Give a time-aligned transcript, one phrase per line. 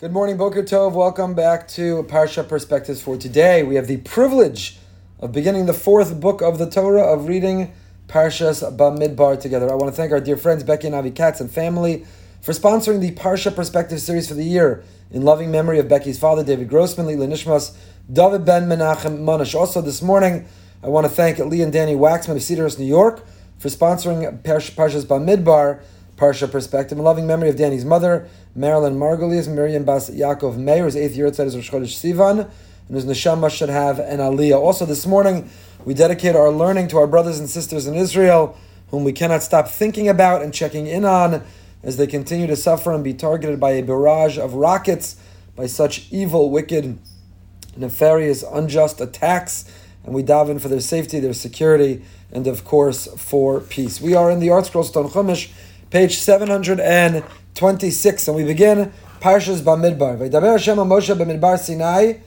[0.00, 0.92] Good morning, Boker Tov.
[0.92, 3.64] Welcome back to Parsha Perspectives for today.
[3.64, 4.78] We have the privilege
[5.18, 7.72] of beginning the fourth book of the Torah of reading
[8.06, 9.68] Parshas Bamidbar together.
[9.68, 12.06] I want to thank our dear friends Becky and Avi Katz and family
[12.40, 16.44] for sponsoring the Parsha Perspective series for the year in loving memory of Becky's father,
[16.44, 17.74] David Grossman, Lila Nishmas,
[18.08, 19.56] David Ben Menachem Manish.
[19.56, 20.46] Also this morning,
[20.80, 23.26] I want to thank Lee and Danny Waxman of Cedarhurst, New York
[23.58, 25.82] for sponsoring Parshas Bamidbar
[26.18, 26.98] Parsha perspective.
[26.98, 31.28] In loving memory of Danny's mother, Marilyn Margulies, Miriam Bas Yaakov Meir, whose eighth year
[31.28, 32.50] outside is Rosh Chodesh Sivan, and
[32.90, 34.58] whose neshama should have an aliyah.
[34.58, 35.48] Also this morning,
[35.84, 38.58] we dedicate our learning to our brothers and sisters in Israel,
[38.88, 41.44] whom we cannot stop thinking about and checking in on
[41.82, 45.16] as they continue to suffer and be targeted by a barrage of rockets,
[45.54, 46.98] by such evil, wicked,
[47.76, 49.70] nefarious, unjust attacks.
[50.04, 54.00] And we daven for their safety, their security, and of course for peace.
[54.00, 55.52] We are in the ArtScroll Stone Chumash
[55.90, 60.18] page 726, and we begin Parshas Bamidbar.
[60.18, 62.18] V'daber Hashem Moshe b'midbar Sinai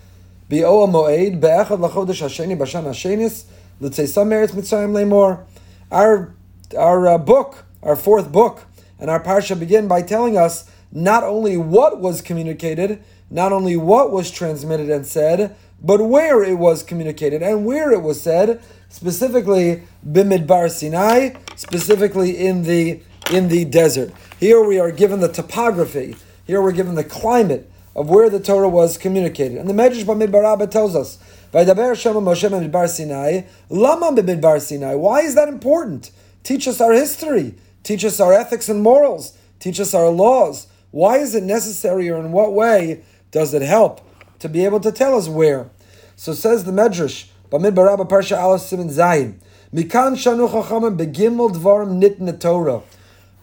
[0.50, 3.46] bi'o moed be'echad lachodesh hasheni b'shan hashenis
[3.80, 5.46] l'tzeisam meretz mitzrayim lemor.
[5.92, 6.34] Our
[6.78, 8.64] our uh, book, our fourth book,
[9.00, 14.12] and our parsha begin by telling us not only what was communicated, not only what
[14.12, 19.84] was transmitted and said, but where it was communicated and where it was said, specifically
[20.08, 23.02] b'midbar Sinai, specifically in the
[23.32, 24.12] in the desert.
[24.40, 26.16] Here we are given the topography.
[26.46, 29.58] Here we're given the climate of where the Torah was communicated.
[29.58, 31.18] And the Medrash Bamidbar Rabba tells us,
[31.54, 34.96] Moshe Sinai, Sinai.
[34.96, 36.12] Why is that important?
[36.44, 37.56] Teach us our history.
[37.84, 39.38] Teach us our ethics and morals.
[39.60, 40.68] Teach us our laws.
[40.92, 44.02] Why is it necessary or in what way does it help
[44.40, 45.70] to be able to tell us where?
[46.16, 49.36] So says the Medrash, Bamidbar Rabba Parsha Aleph Simon Zayin,
[49.74, 52.82] Mikan Shanu Chachamim Begimel Dvarim Nitne Torah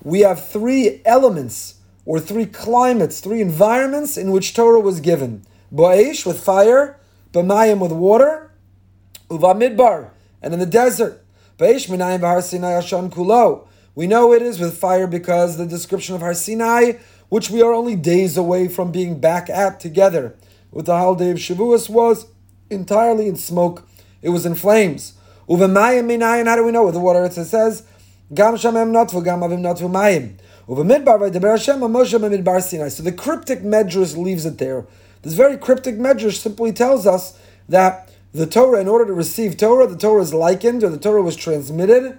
[0.02, 5.44] we have three elements or three climates, three environments in which Torah was given.
[5.72, 6.98] Ba'esh with fire,
[7.32, 8.50] B'mayim with water,
[9.30, 11.22] Uva Midbar, and in the desert.
[11.58, 13.66] Ba'esh Minayim Sinai Ashan Kulo.
[13.94, 16.92] We know it is with fire because the description of Har Sinai,
[17.28, 20.36] which we are only days away from being back at together
[20.70, 22.26] with the holiday of Shavuos, was
[22.70, 23.86] entirely in smoke.
[24.22, 25.14] It was in flames.
[25.48, 26.84] Uva Mayim Minayin, how do we know?
[26.84, 27.82] With the water it says,
[28.34, 30.34] Gam shamem notvu, gam avim notvu mayim.
[30.68, 32.88] Uvamidbar v'deber Hashem Moshe b'midbar Sinai.
[32.88, 34.86] So the cryptic medrash leaves it there.
[35.22, 37.38] This very cryptic medrash simply tells us
[37.70, 41.22] that the Torah, in order to receive Torah, the Torah is likened, or the Torah
[41.22, 42.18] was transmitted.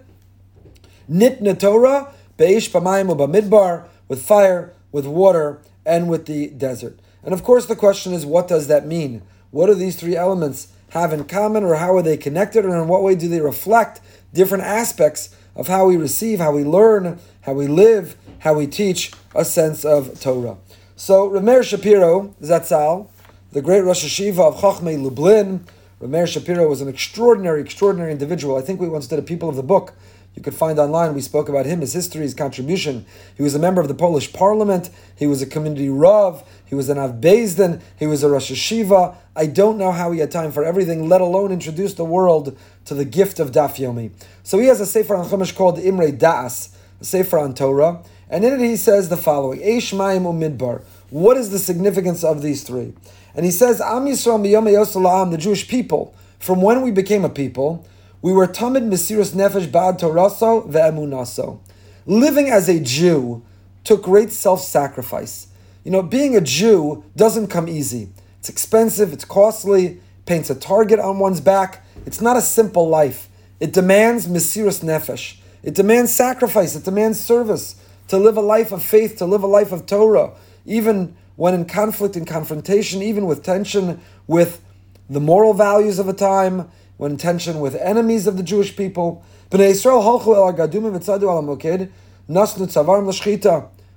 [1.07, 6.99] Nitna Torah, be'ish b'mayim u'b'midbar, with fire, with water, and with the desert.
[7.23, 9.21] And of course, the question is, what does that mean?
[9.51, 12.87] What do these three elements have in common, or how are they connected, or in
[12.87, 14.01] what way do they reflect
[14.33, 19.11] different aspects of how we receive, how we learn, how we live, how we teach
[19.35, 20.57] a sense of Torah.
[20.95, 23.09] So Rameir Shapiro Zatzal,
[23.51, 25.65] the great Rosh Hashiva of Chachmei Lublin,
[26.01, 28.55] Rameir Shapiro was an extraordinary, extraordinary individual.
[28.55, 29.93] I think we once did a People of the Book.
[30.35, 31.13] You could find online.
[31.15, 33.05] We spoke about him, his history, his contribution.
[33.35, 34.89] He was a member of the Polish Parliament.
[35.15, 36.47] He was a community rav.
[36.65, 37.81] He was an Av Bezdin.
[37.97, 39.15] He was a Rosh Hashiva.
[39.35, 42.93] I don't know how he had time for everything, let alone introduce the world to
[42.93, 44.11] the gift of Daf Yomi.
[44.43, 48.45] So he has a Sefer on Chumash called Imre Das, a Sefer on Torah, and
[48.45, 50.83] in it he says the following: Eish Mayim Umidbar.
[51.09, 52.93] What is the significance of these three?
[53.35, 57.85] And he says, Am Yisrael the Jewish people, from when we became a people,
[58.21, 61.59] we were Tamid Mesiris Nefesh Bad Toraso Ve'emunaso.
[62.05, 63.43] Living as a Jew
[63.85, 65.47] took great self-sacrifice.
[65.85, 68.09] You know, being a Jew doesn't come easy.
[68.39, 71.85] It's expensive, it's costly, paints a target on one's back.
[72.05, 73.29] It's not a simple life.
[73.61, 75.37] It demands Mesiris Nefesh.
[75.63, 77.75] It demands sacrifice, it demands service.
[78.09, 80.33] To live a life of faith, to live a life of Torah,
[80.65, 84.61] even when in conflict and confrontation, even with tension with
[85.09, 86.69] the moral values of a time,
[86.99, 89.23] when in tension with enemies of the Jewish people.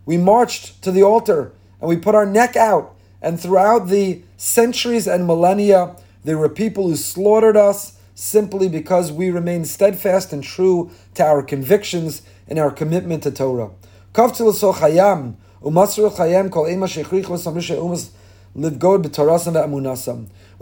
[0.07, 2.95] We marched to the altar and we put our neck out.
[3.21, 9.31] And throughout the centuries and millennia, there were people who slaughtered us simply because we
[9.31, 13.71] remained steadfast and true to our convictions and our commitment to Torah.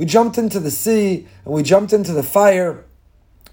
[0.00, 2.86] We jumped into the sea and we jumped into the fire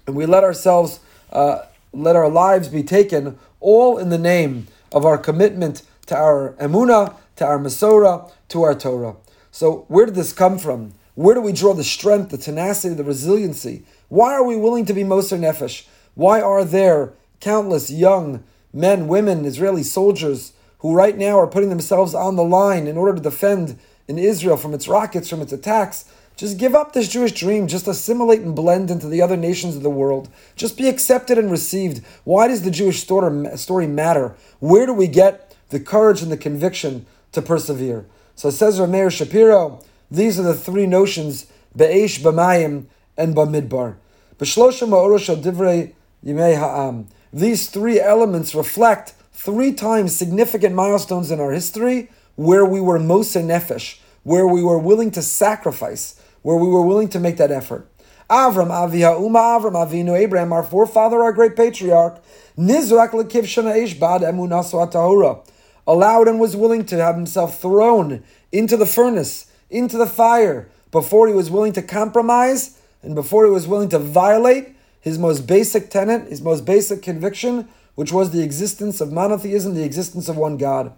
[0.06, 0.98] and we let ourselves,
[1.30, 6.54] uh, let our lives be taken, all in the name of our commitment to our
[6.54, 9.16] emuna, to our Masorah, to our Torah.
[9.50, 10.94] So, where did this come from?
[11.16, 13.82] Where do we draw the strength, the tenacity, the resiliency?
[14.08, 15.86] Why are we willing to be Moser Nefesh?
[16.14, 18.42] Why are there countless young
[18.72, 23.14] men, women, Israeli soldiers who right now are putting themselves on the line in order
[23.16, 26.06] to defend in Israel from its rockets, from its attacks,
[26.38, 27.66] just give up this Jewish dream.
[27.66, 30.30] Just assimilate and blend into the other nations of the world.
[30.54, 32.02] Just be accepted and received.
[32.22, 34.36] Why does the Jewish story matter?
[34.60, 38.06] Where do we get the courage and the conviction to persevere?
[38.36, 39.80] So says Rameir Shapiro,
[40.12, 41.46] these are the three notions,
[41.76, 42.86] Be'esh, B'mayim,
[43.16, 43.96] and B'midbar.
[44.38, 45.92] B'shlosha ma'orosh divrei
[46.24, 47.08] yimei ha'am.
[47.32, 53.34] These three elements reflect three times significant milestones in our history where we were Mose
[53.34, 57.90] Nefesh, where we were willing to sacrifice, where we were willing to make that effort.
[58.30, 62.22] Avram, Avi Ha'uma, Avram, Avinu, Abraham, our forefather, our great patriarch,
[62.58, 65.44] Nizrak Lekiv Shana Bad Emunasu
[65.86, 71.26] allowed and was willing to have himself thrown into the furnace, into the fire, before
[71.28, 75.90] he was willing to compromise and before he was willing to violate his most basic
[75.90, 80.56] tenet, his most basic conviction, which was the existence of monotheism, the existence of one
[80.56, 80.92] God.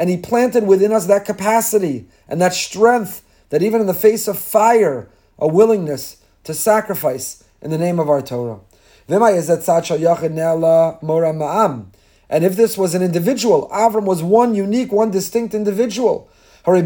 [0.00, 4.26] And he planted within us that capacity and that strength that even in the face
[4.28, 8.60] of fire, a willingness to sacrifice in the name of our Torah.
[9.06, 9.22] And
[12.44, 16.30] if this was an individual, Avram was one unique, one distinct individual.
[16.64, 16.80] We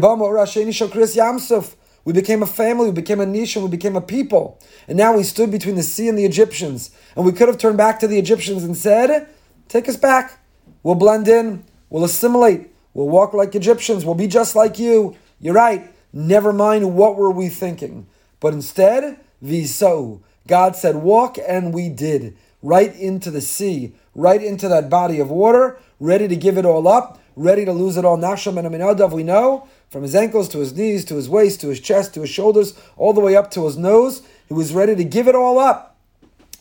[2.11, 4.59] became a family, we became a nation, we became a people.
[4.89, 6.91] And now we stood between the sea and the Egyptians.
[7.15, 9.29] And we could have turned back to the Egyptians and said,
[9.69, 10.39] Take us back.
[10.83, 15.15] We'll blend in, we'll assimilate, we'll walk like Egyptians, we'll be just like you.
[15.39, 15.91] You're right.
[16.11, 18.07] Never mind what were we thinking.
[18.39, 20.21] But instead, viso.
[20.47, 22.35] God said, Walk, and we did.
[22.63, 26.87] Right into the sea, right into that body of water, ready to give it all
[26.87, 28.17] up, ready to lose it all.
[28.17, 31.69] Nachshon and Aminadav, we know from his ankles to his knees to his waist to
[31.69, 34.21] his chest to his shoulders, all the way up to his nose.
[34.47, 35.97] He was ready to give it all up.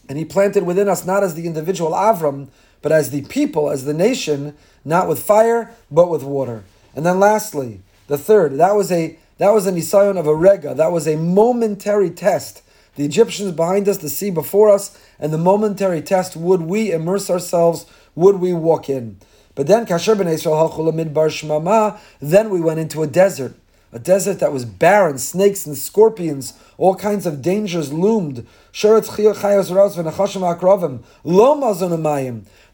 [0.08, 2.48] And he planted within us not as the individual Avram,
[2.84, 4.54] but as the people, as the nation,
[4.84, 6.64] not with fire, but with water.
[6.94, 10.74] And then lastly, the third, that was a that was an isayon of a rega,
[10.74, 12.60] that was a momentary test.
[12.96, 17.30] The Egyptians behind us, the sea before us, and the momentary test, would we immerse
[17.30, 19.16] ourselves, would we walk in?
[19.54, 23.54] But then Kasher ben Israel midbar shmama, then we went into a desert.
[23.94, 28.44] A desert that was barren, snakes and scorpions, all kinds of dangers loomed.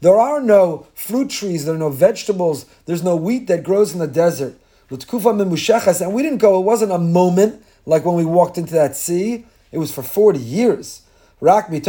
[0.01, 3.99] There are no fruit trees, there are no vegetables, there's no wheat that grows in
[3.99, 4.55] the desert.
[4.91, 9.45] And we didn't go, it wasn't a moment like when we walked into that sea,
[9.73, 11.03] it was for 40 years.
[11.41, 11.73] But.
[11.73, 11.87] It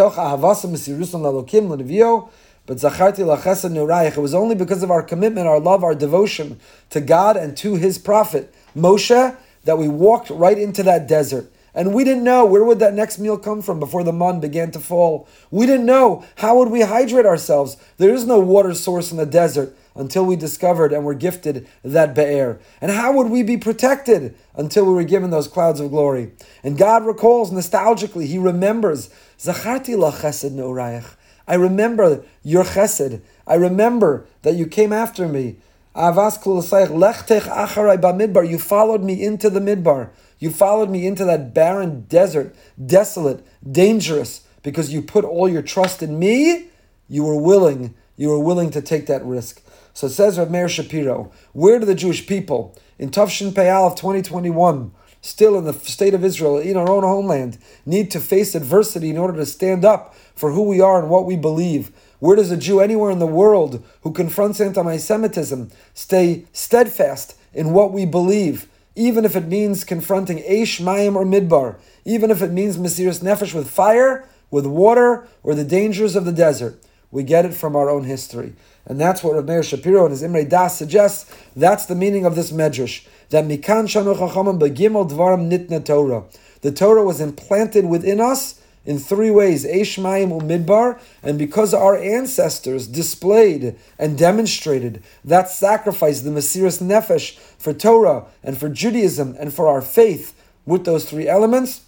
[4.18, 6.60] was only because of our commitment, our love, our devotion
[6.92, 11.52] to God and to His prophet Moshe that we walked right into that desert.
[11.74, 14.72] And we didn't know where would that next meal come from before the mun began
[14.72, 15.28] to fall.
[15.52, 17.78] We didn't know how would we hydrate ourselves.
[17.98, 22.14] There is no water source in the desert until we discovered and were gifted that
[22.14, 22.60] be'er.
[22.82, 26.32] And how would we be protected until we were given those clouds of glory?
[26.64, 29.10] And God recalls nostalgically, He remembers,
[29.40, 31.16] Zacharti la chesed.
[31.48, 33.22] I remember your chesed.
[33.48, 35.58] I remember that you came after me.
[35.96, 38.50] Avas lechtech acharai bamidbar.
[38.50, 40.10] You followed me into the midbar.
[40.42, 46.02] You followed me into that barren desert, desolate, dangerous, because you put all your trust
[46.02, 46.66] in me.
[47.08, 47.94] You were willing.
[48.18, 49.62] You were willing to take that risk.
[49.94, 54.92] So says Rav Meir Shapiro, where do the Jewish people in Tufshin Payal of 2021
[55.22, 59.20] still in the state of Israel, in our own homeland, need to face adversity in
[59.20, 61.92] order to stand up for who we are and what we believe.
[62.18, 67.74] Where does a Jew anywhere in the world who confronts anti Semitism stay steadfast in
[67.74, 72.52] what we believe, even if it means confronting Eish, Mayim, or Midbar, even if it
[72.52, 76.78] means Mesiris Nefesh with fire, with water, or the dangers of the desert?
[77.12, 78.54] We get it from our own history.
[78.86, 81.32] And that's what Rav Meir Shapiro and his Imre Das suggests.
[81.56, 86.24] That's the meaning of this medrash that mikan shanu chachamim begimel dvarim nitna Torah.
[86.62, 92.88] The Torah was implanted within us in three ways: Eshmayim umidbar, and because our ancestors
[92.88, 99.68] displayed and demonstrated that sacrifice, the Mesiris Nefesh for Torah and for Judaism and for
[99.68, 100.36] our faith,
[100.66, 101.82] with those three elements,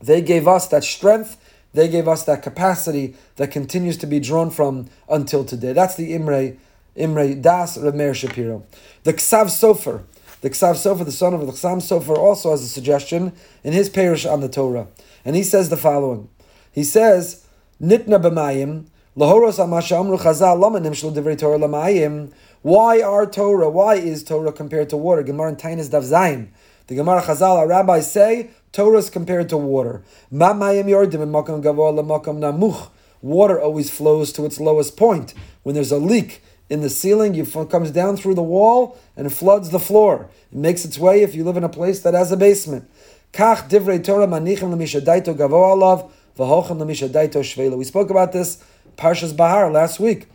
[0.00, 1.36] they gave us that strength.
[1.72, 5.72] They gave us that capacity that continues to be drawn from until today.
[5.72, 6.56] That's the Imre,
[6.94, 8.64] Imre Das Rameir Shapiro.
[9.02, 10.04] The Ksav Sofer,
[10.44, 13.32] the Ksav Sofer, the son of the Chassam Sofer, also has a suggestion
[13.62, 14.88] in his parish on the Torah.
[15.24, 16.28] And he says the following.
[16.70, 17.46] He says,
[17.80, 22.30] Nitna b'mayim, lahoros amasha amru chazal, lama nimshlu divrei Torah lamayim.
[22.60, 23.70] Why are Torah?
[23.70, 25.22] Why is Torah compared to water?
[25.22, 26.48] Gemara and Taanis Dav Zayin.
[26.88, 30.02] The Gemara Chazal, our rabbis say, Torah is compared to water.
[30.30, 32.90] Ma mayim yordim in makam gavoa lamakam namuch.
[33.22, 35.32] water always flows to its lowest point.
[35.62, 39.70] When there's a leak in the ceiling, it comes down through the wall and floods
[39.70, 40.30] the floor.
[40.50, 42.90] It makes its way if you live in a place that has a basement.
[43.32, 43.38] We
[47.84, 48.64] spoke about this
[48.96, 50.26] Parshas Bahar last week.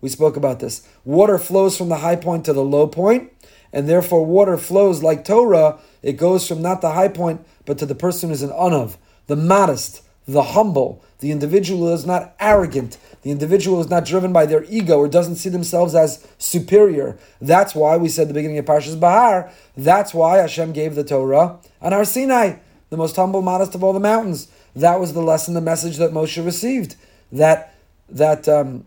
[0.00, 0.86] We spoke about this.
[1.04, 3.32] Water flows from the high point to the low point,
[3.72, 5.78] and therefore water flows like Torah.
[6.02, 9.36] It goes from not the high point, but to the person who's an anav, the
[9.36, 14.64] modest, the humble, the individual is not arrogant, the individual is not driven by their
[14.64, 17.18] ego or doesn't see themselves as superior.
[17.40, 21.58] That's why we said the beginning of Parshas Bahar, that's why Hashem gave the Torah
[21.80, 22.56] on Har Sinai,
[22.90, 24.48] the most humble, modest of all the mountains.
[24.74, 26.96] That was the lesson, the message that Moshe received.
[27.32, 27.74] That
[28.08, 28.84] that um,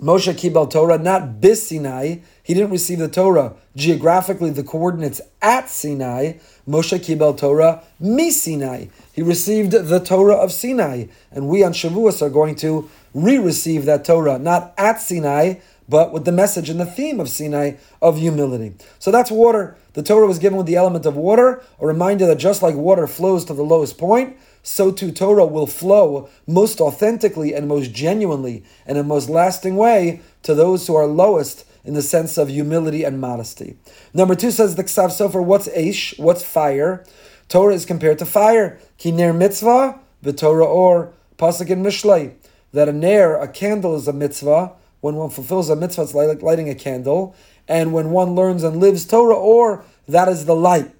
[0.00, 2.18] Moshe Kibel Torah, not bis Sinai.
[2.42, 6.34] He didn't receive the Torah geographically, the coordinates at Sinai.
[6.68, 8.86] Moshe Kibel Torah mi Sinai.
[9.18, 14.04] He received the Torah of Sinai, and we on Shavuos are going to re-receive that
[14.04, 15.54] Torah, not at Sinai,
[15.88, 18.74] but with the message and the theme of Sinai of humility.
[19.00, 19.76] So that's water.
[19.94, 23.08] The Torah was given with the element of water, a reminder that just like water
[23.08, 28.62] flows to the lowest point, so too Torah will flow most authentically and most genuinely
[28.86, 33.02] and in most lasting way to those who are lowest in the sense of humility
[33.02, 33.78] and modesty.
[34.14, 36.16] Number two says the Ksav Sofer, what's Aish?
[36.20, 37.04] What's fire?
[37.48, 38.78] Torah is compared to fire.
[38.98, 42.34] Kiner mitzvah, the Torah or Pasuk in Mishlei.
[42.72, 44.72] That a nair, a candle is a mitzvah.
[45.00, 47.34] When one fulfills a mitzvah, it's like lighting a candle.
[47.66, 50.92] And when one learns and lives Torah, or that is the light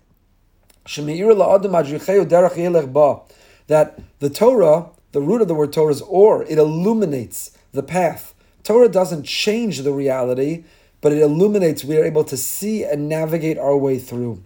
[3.67, 8.35] that the Torah, the root of the word Torah is or, it illuminates the path.
[8.64, 10.64] Torah doesn't change the reality,
[11.02, 11.85] but it illuminates.
[11.85, 14.43] We are able to see and navigate our way through.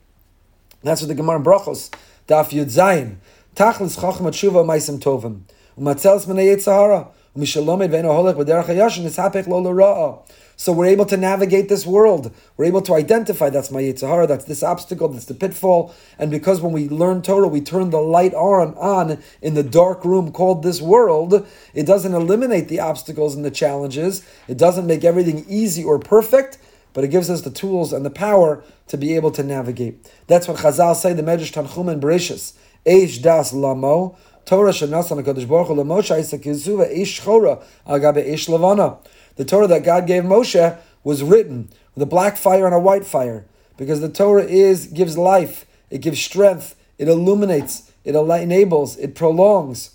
[0.83, 1.93] That's what the Gemara in Brachos,
[2.27, 3.17] Daf Yud Zayin.
[3.55, 5.43] Tachlis Chachma Tshuva Maisim Tovim.
[5.79, 7.09] Umatzelis Menei Yitzhahara.
[7.37, 10.29] Umishalomed Ve'eno Holech B'derech HaYashin Nitzhapech Lo L'Ra'ah.
[10.57, 12.35] So we're able to navigate this world.
[12.57, 15.95] We're able to identify that's my Yitzhahara, that's this obstacle, that's the pitfall.
[16.19, 20.05] And because when we learn Torah, we turn the light on, on in the dark
[20.05, 24.25] room called this world, it doesn't eliminate the obstacles and the challenges.
[24.47, 26.59] It doesn't make everything easy or perfect,
[26.93, 30.07] but it gives us the tools and the power to be able to navigate.
[30.27, 32.55] That's what Chazal say, the Medrash Tanchum and Bereshis.
[32.87, 38.99] Eish das lamo, Torah shenasan HaKadosh Baruch Hu l'Moshe Isaac Eish Chora agabe Eish Lavana
[39.37, 43.05] the Torah that God gave Moshe was written with a black fire and a white
[43.05, 43.45] fire,
[43.77, 49.91] because the Torah is gives life, it gives strength, it illuminates, it enables, it prolongs,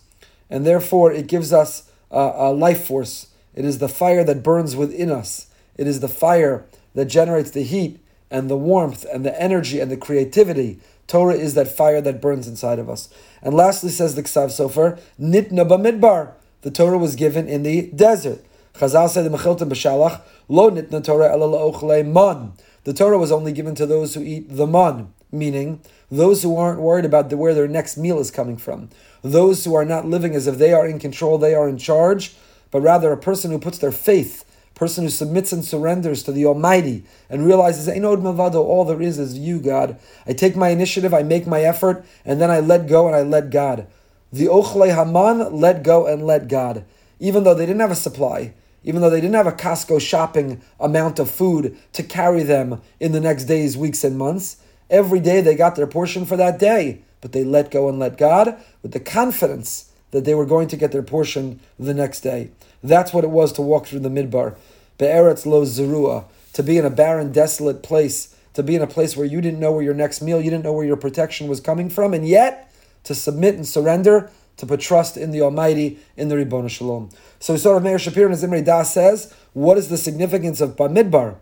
[0.50, 3.28] and therefore it gives us a, a life force.
[3.56, 5.48] It is the fire that burns within us.
[5.78, 6.66] It is the fire
[6.98, 8.00] that generates the heat
[8.32, 10.80] and the warmth and the energy and the creativity.
[11.06, 13.08] Torah is that fire that burns inside of us.
[13.40, 16.32] And lastly, says the Ksav Sofer, Nitna Bamidbar.
[16.62, 18.44] The Torah was given in the desert.
[18.74, 22.54] Chazal said in Mechiltim B'Shalach, Lo nitna Torah ela man.
[22.84, 26.82] The Torah was only given to those who eat the man, meaning those who aren't
[26.82, 28.90] worried about where their next meal is coming from.
[29.22, 32.36] Those who are not living as if they are in control, they are in charge,
[32.72, 34.46] but rather a person who puts their faith,
[34.78, 39.18] person who submits and surrenders to the Almighty and realizes, Einod Mavado, all there is
[39.18, 39.98] is you, God.
[40.28, 43.24] I take my initiative, I make my effort, and then I let go and I
[43.24, 43.88] let God.
[44.32, 46.86] The Ochle Haman let go and let God.
[47.20, 48.54] Even though they didn't have a supply,
[48.84, 53.14] even though they didn't have a Costco shopping amount of food to carry them in
[53.14, 54.58] the next days, weeks, and months.
[54.92, 58.18] Every day they got their portion for that day, but they let go and let
[58.18, 62.52] God with the confidence that they were going to get their portion the next day.
[62.84, 64.56] That's what it was to walk through the midbar.
[64.98, 69.16] Be'eretz lo zerua, to be in a barren, desolate place, to be in a place
[69.16, 71.60] where you didn't know where your next meal, you didn't know where your protection was
[71.60, 76.30] coming from, and yet to submit and surrender to put trust in the Almighty, in
[76.30, 77.10] the Ribbon Shalom.
[77.40, 81.36] So we saw Meir Shapiro and Zimri Das says, what is the significance of Bamidbar?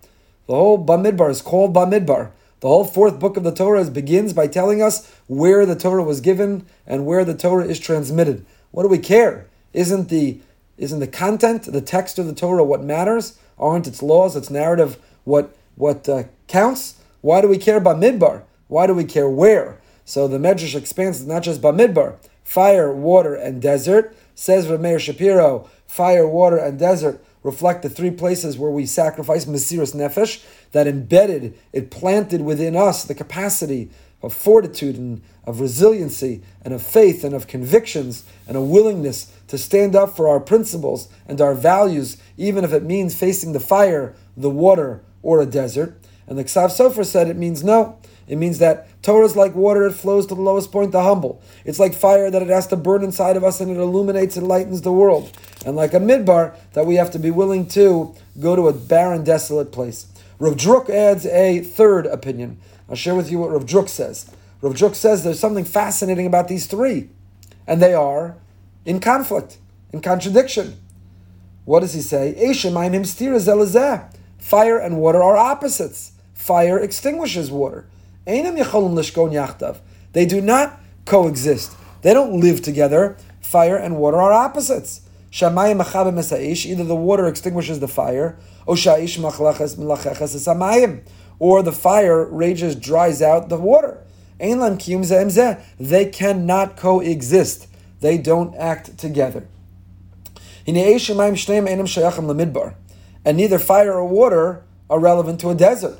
[0.48, 2.32] The whole Bamidbar is called Bamidbar.
[2.60, 6.20] The whole fourth book of the Torah begins by telling us where the Torah was
[6.20, 8.46] given and where the Torah is transmitted.
[8.72, 9.48] What do we care?
[9.72, 10.40] Isn't the
[10.78, 13.38] isn't the content, the text of the Torah what matters?
[13.58, 16.96] Aren't its laws, its narrative what what uh, counts?
[17.22, 18.44] Why do we care about Midbar?
[18.68, 19.80] Why do we care where?
[20.06, 24.16] So the Medrash expands not just Bamidbar, fire, water, and desert.
[24.36, 29.96] Says Rameir Shapiro, fire, water, and desert reflect the three places where we sacrifice Mesiris
[29.96, 33.90] Nefesh, that embedded, it planted within us the capacity
[34.22, 39.58] of fortitude and of resiliency and of faith and of convictions and a willingness to
[39.58, 44.16] stand up for our principles and our values, even if it means facing the fire,
[44.36, 46.00] the water, or a desert.
[46.28, 48.00] And the Ksav Sofer said it means no.
[48.28, 51.42] It means that Torah is like water, it flows to the lowest point, the humble.
[51.64, 54.48] It's like fire that it has to burn inside of us and it illuminates and
[54.48, 55.32] lightens the world.
[55.66, 59.24] And like a midbar, that we have to be willing to go to a barren,
[59.24, 60.08] desolate place.
[60.40, 62.58] Rav Druk adds a third opinion.
[62.90, 64.30] I'll share with you what Rav Druk says.
[64.62, 67.10] Rav Druk says there's something fascinating about these three,
[67.68, 68.38] and they are
[68.86, 69.58] in conflict,
[69.92, 70.80] in contradiction.
[71.66, 72.36] What does he say?
[74.38, 76.12] Fire and water are opposites.
[76.34, 77.88] Fire extinguishes water.
[78.26, 78.44] They
[80.26, 81.76] do not coexist.
[82.02, 83.18] They don't live together.
[83.42, 85.02] Fire and water are opposites.
[85.32, 88.76] Either the water extinguishes the fire, or
[91.64, 94.05] the fire rages, dries out the water.
[94.40, 97.68] They cannot coexist.
[98.02, 99.48] They don't act together.
[100.68, 100.76] And
[103.38, 106.00] neither fire or water are relevant to a desert.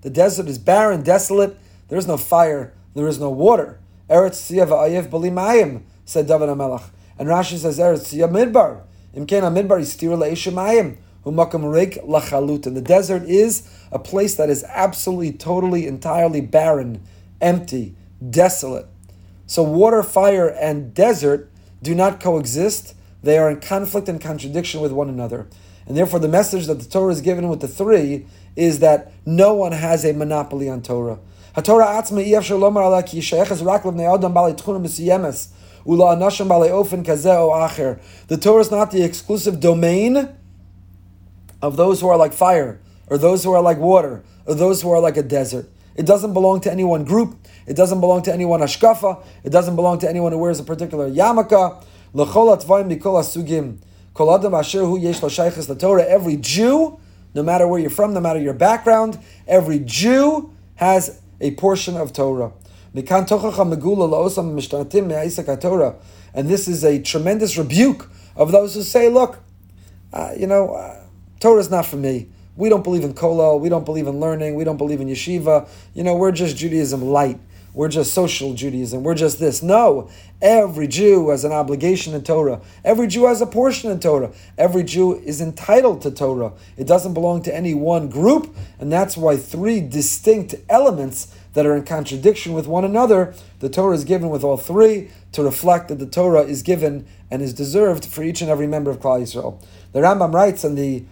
[0.00, 1.56] The desert is barren, desolate.
[1.88, 2.72] There is no fire.
[2.94, 3.78] There is no water.
[4.08, 6.84] Eretz ayev said David HaMelech.
[7.18, 8.82] And Rashi says Eretz midbar.
[9.14, 9.96] Imken midbar is.
[11.28, 17.02] And the desert is a place that is absolutely, totally, entirely barren,
[17.40, 17.94] empty,
[18.28, 18.86] desolate.
[19.46, 21.50] So water, fire, and desert
[21.82, 22.94] do not coexist.
[23.22, 25.46] They are in conflict and contradiction with one another.
[25.86, 29.54] And therefore, the message that the Torah is given with the three is that no
[29.54, 31.18] one has a monopoly on Torah.
[31.54, 31.98] The Torah
[38.60, 40.28] is not the exclusive domain
[41.62, 44.90] of those who are like fire, or those who are like water, or those who
[44.90, 45.68] are like a desert.
[45.96, 47.36] It doesn't belong to any one group.
[47.66, 49.24] It doesn't belong to anyone hashkafa.
[49.42, 51.84] It doesn't belong to anyone who wears a particular yarmulke.
[56.08, 57.00] Every Jew
[57.34, 62.12] no matter where you're from, no matter your background, every Jew has a portion of
[62.12, 62.52] Torah.
[66.34, 69.38] And this is a tremendous rebuke of those who say, look,
[70.12, 71.04] uh, you know, uh,
[71.40, 72.28] Torah is not for me.
[72.56, 73.60] We don't believe in kollel.
[73.60, 74.54] We don't believe in learning.
[74.54, 75.68] We don't believe in yeshiva.
[75.94, 77.38] You know, we're just Judaism light
[77.78, 79.62] we're just social Judaism, we're just this.
[79.62, 80.10] No,
[80.42, 82.60] every Jew has an obligation in Torah.
[82.84, 84.32] Every Jew has a portion in Torah.
[84.58, 86.54] Every Jew is entitled to Torah.
[86.76, 91.76] It doesn't belong to any one group, and that's why three distinct elements that are
[91.76, 96.00] in contradiction with one another, the Torah is given with all three to reflect that
[96.00, 99.62] the Torah is given and is deserved for each and every member of Klal Yisrael.
[99.92, 101.04] The Rambam writes in the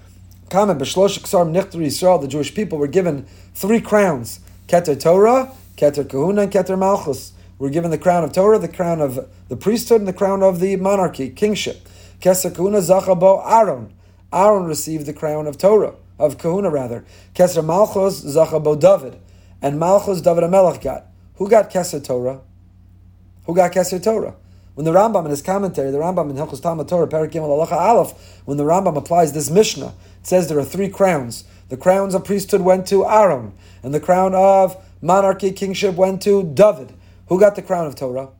[0.50, 6.42] comment, B'shlosh Ksar Yisrael, the Jewish people were given three crowns, Keter Torah, Keter Kahuna
[6.42, 7.32] and Keter Malchus.
[7.58, 10.60] We're given the crown of Torah, the crown of the priesthood, and the crown of
[10.60, 11.88] the monarchy, kingship.
[12.20, 13.92] Keser Kahuna Zachabo Aaron.
[14.32, 17.04] Aaron received the crown of Torah, of Kahuna rather.
[17.34, 19.18] Keser Malchus Zachabo David.
[19.62, 21.06] And Malchus David Amelech got.
[21.36, 22.40] Who got Keser Torah?
[23.44, 24.34] Who got Keser Torah?
[24.74, 28.58] When the Rambam in his commentary, the Rambam in Hilchos Talmud Torah, Perik Aleph, when
[28.58, 29.94] the Rambam applies this Mishnah,
[30.26, 31.44] it says there are three crowns.
[31.68, 33.52] The crowns of priesthood went to Aaron,
[33.84, 36.92] and the crown of monarchy, kingship went to David.
[37.28, 38.30] Who got the crown of Torah?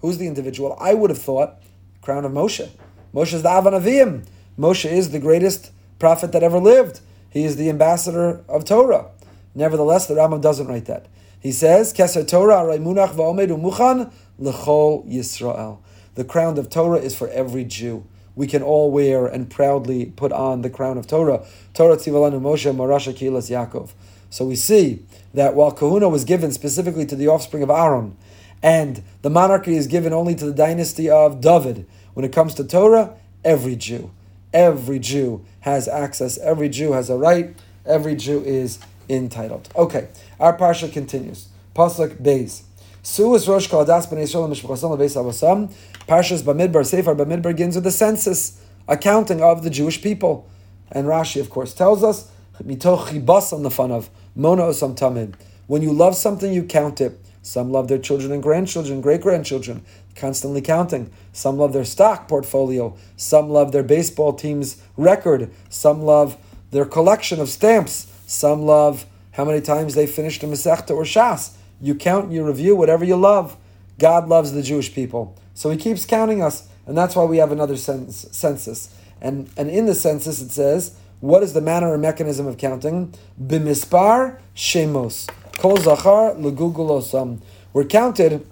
[0.00, 0.74] Who's the individual?
[0.80, 1.60] I would have thought
[2.00, 2.70] crown of Moshe.
[3.12, 4.26] Moshe is the Avan Avim.
[4.58, 7.00] Moshe is the greatest prophet that ever lived.
[7.28, 9.10] He is the ambassador of Torah.
[9.54, 11.08] Nevertheless, the Rambam doesn't write that.
[11.38, 15.80] He says, Keser Torah munach va'omed umuchan l'chol Yisrael.
[16.14, 18.06] The crown of Torah is for every Jew.
[18.38, 21.44] We can all wear and proudly put on the crown of Torah.
[21.74, 23.90] Torah tzivalanu Moshe marasha kilas Yaakov.
[24.30, 25.02] So we see
[25.34, 28.16] that while kahuna was given specifically to the offspring of Aaron,
[28.62, 32.64] and the monarchy is given only to the dynasty of David, when it comes to
[32.64, 34.12] Torah, every Jew,
[34.52, 39.68] every Jew has access, every Jew has a right, every Jew is entitled.
[39.74, 40.06] Okay,
[40.38, 41.48] our parsha continues.
[41.74, 42.62] Pasuk Beis.
[43.10, 45.72] Suas Rosh Kaladas Ben Yisrael Mishpachasam Lebeis Avosam.
[46.06, 50.46] Parshas Bamidbar Sefer Bamidbar begins with the census, accounting of the Jewish people.
[50.92, 52.30] And Rashi, of course, tells us
[52.62, 55.36] mitoch chibas on the fun of mona osam tamid.
[55.66, 57.18] When you love something, you count it.
[57.40, 59.82] Some love their children and grandchildren, great grandchildren,
[60.14, 61.10] constantly counting.
[61.32, 62.94] Some love their stock portfolio.
[63.16, 65.50] Some love their baseball team's record.
[65.70, 66.36] Some love
[66.72, 68.12] their collection of stamps.
[68.26, 71.54] Some love how many times they finished a Masechta or Shas.
[71.80, 73.56] You count, you review whatever you love.
[73.98, 75.36] God loves the Jewish people.
[75.54, 78.94] So he keeps counting us, and that's why we have another census.
[79.20, 83.14] And, and in the census it says, what is the manner or mechanism of counting?
[83.42, 85.28] Bimispar shemos.
[85.58, 87.40] Kol zachar legugulosam.
[87.72, 88.46] We're counted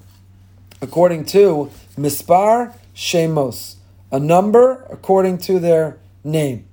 [0.83, 3.77] according to mispar shemos,
[4.11, 6.67] a number according to their name.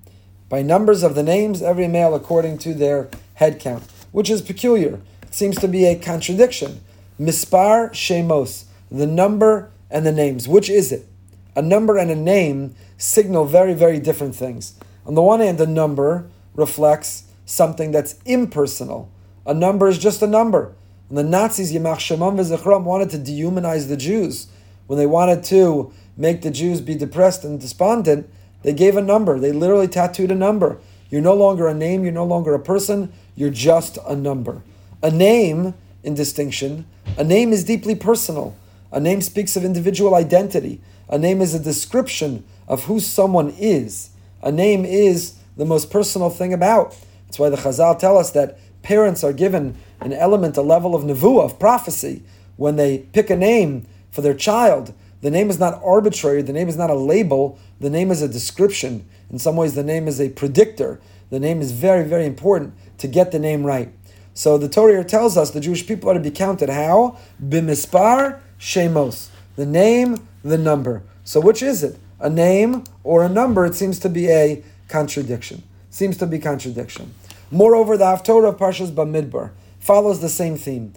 [0.53, 4.99] by numbers of the names, every male according to their head count, which is peculiar.
[5.33, 6.81] Seems to be a contradiction.
[7.19, 10.47] Mispar Shemos, the number and the names.
[10.47, 11.07] Which is it?
[11.55, 14.75] A number and a name signal very, very different things.
[15.07, 19.09] On the one hand, a number reflects something that's impersonal.
[19.43, 20.75] A number is just a number.
[21.09, 24.49] And the Nazis, Yemach Shemam v'Zechram, wanted to dehumanize the Jews.
[24.85, 28.29] When they wanted to make the Jews be depressed and despondent,
[28.61, 29.39] they gave a number.
[29.39, 30.77] They literally tattooed a number.
[31.09, 34.61] You're no longer a name, you're no longer a person, you're just a number.
[35.03, 36.85] A name, in distinction,
[37.17, 38.55] a name is deeply personal.
[38.89, 40.79] A name speaks of individual identity.
[41.09, 44.11] A name is a description of who someone is.
[44.41, 46.95] A name is the most personal thing about.
[47.25, 51.03] That's why the Chazal tell us that parents are given an element, a level of
[51.03, 52.23] nevuah, of prophecy,
[52.55, 54.93] when they pick a name for their child.
[55.19, 58.29] The name is not arbitrary, the name is not a label, the name is a
[58.29, 59.05] description.
[59.29, 61.01] In some ways, the name is a predictor.
[61.29, 63.91] The name is very, very important to get the name right.
[64.33, 67.17] So the Torah tells us the Jewish people are to be counted how?
[67.41, 69.29] Bimispar Shemos.
[69.55, 71.03] The name, the number.
[71.23, 71.97] So which is it?
[72.19, 73.65] A name or a number?
[73.65, 75.63] It seems to be a contradiction.
[75.89, 77.13] Seems to be contradiction.
[77.51, 80.93] Moreover, the Haftorah of Parshas Bamidbar follows the same theme.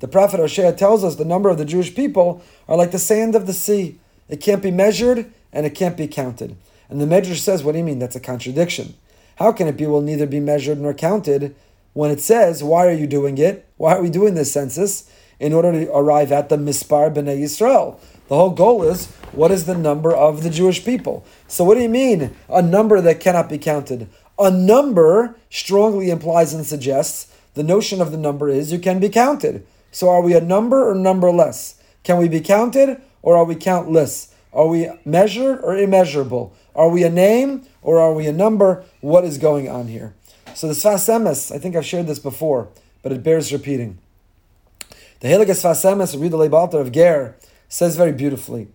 [0.00, 3.34] The prophet Hosea tells us the number of the Jewish people are like the sand
[3.34, 3.98] of the sea.
[4.28, 6.56] It can't be measured and it can't be counted.
[6.88, 7.98] And the Medrash says, what do you mean?
[7.98, 8.94] That's a contradiction.
[9.36, 11.54] How can it be will neither be measured nor counted
[11.92, 13.68] when it says, why are you doing it?
[13.76, 15.10] Why are we doing this census?
[15.38, 18.00] In order to arrive at the Mispar B'nai Yisrael.
[18.28, 21.24] The whole goal is, what is the number of the Jewish people?
[21.46, 24.08] So what do you mean, a number that cannot be counted?
[24.38, 29.08] A number strongly implies and suggests the notion of the number is you can be
[29.08, 29.66] counted.
[29.90, 31.80] So are we a number or numberless?
[32.04, 34.34] Can we be counted or are we countless?
[34.52, 36.54] Are we measured or immeasurable?
[36.78, 38.84] Are we a name or are we a number?
[39.00, 40.14] What is going on here?
[40.54, 42.68] So the Sfas Emes, I think I've shared this before,
[43.02, 43.98] but it bears repeating.
[45.18, 47.34] The Helig Sfas Emes, Ridalei Baltar of Ger,
[47.68, 48.68] says very beautifully.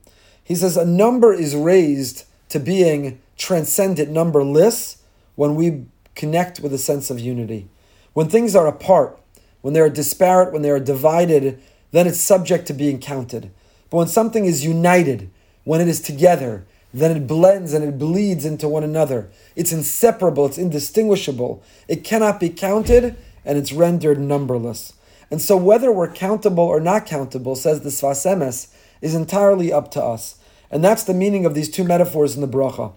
[0.44, 4.98] He says a number is raised to being transcendent, numberless,
[5.36, 7.70] when we connect with a sense of unity.
[8.12, 9.18] When things are apart,
[9.62, 13.50] when they are disparate, when they are divided, then it's subject to being counted.
[13.90, 15.30] But when something is united,
[15.64, 19.30] when it is together, then it blends and it bleeds into one another.
[19.56, 21.64] It's inseparable, it's indistinguishable.
[21.88, 24.94] It cannot be counted, and it's rendered numberless.
[25.32, 29.90] And so, whether we're countable or not countable, says the Sfas Emes, is entirely up
[29.92, 30.38] to us.
[30.70, 32.94] And that's the meaning of these two metaphors in the bracha.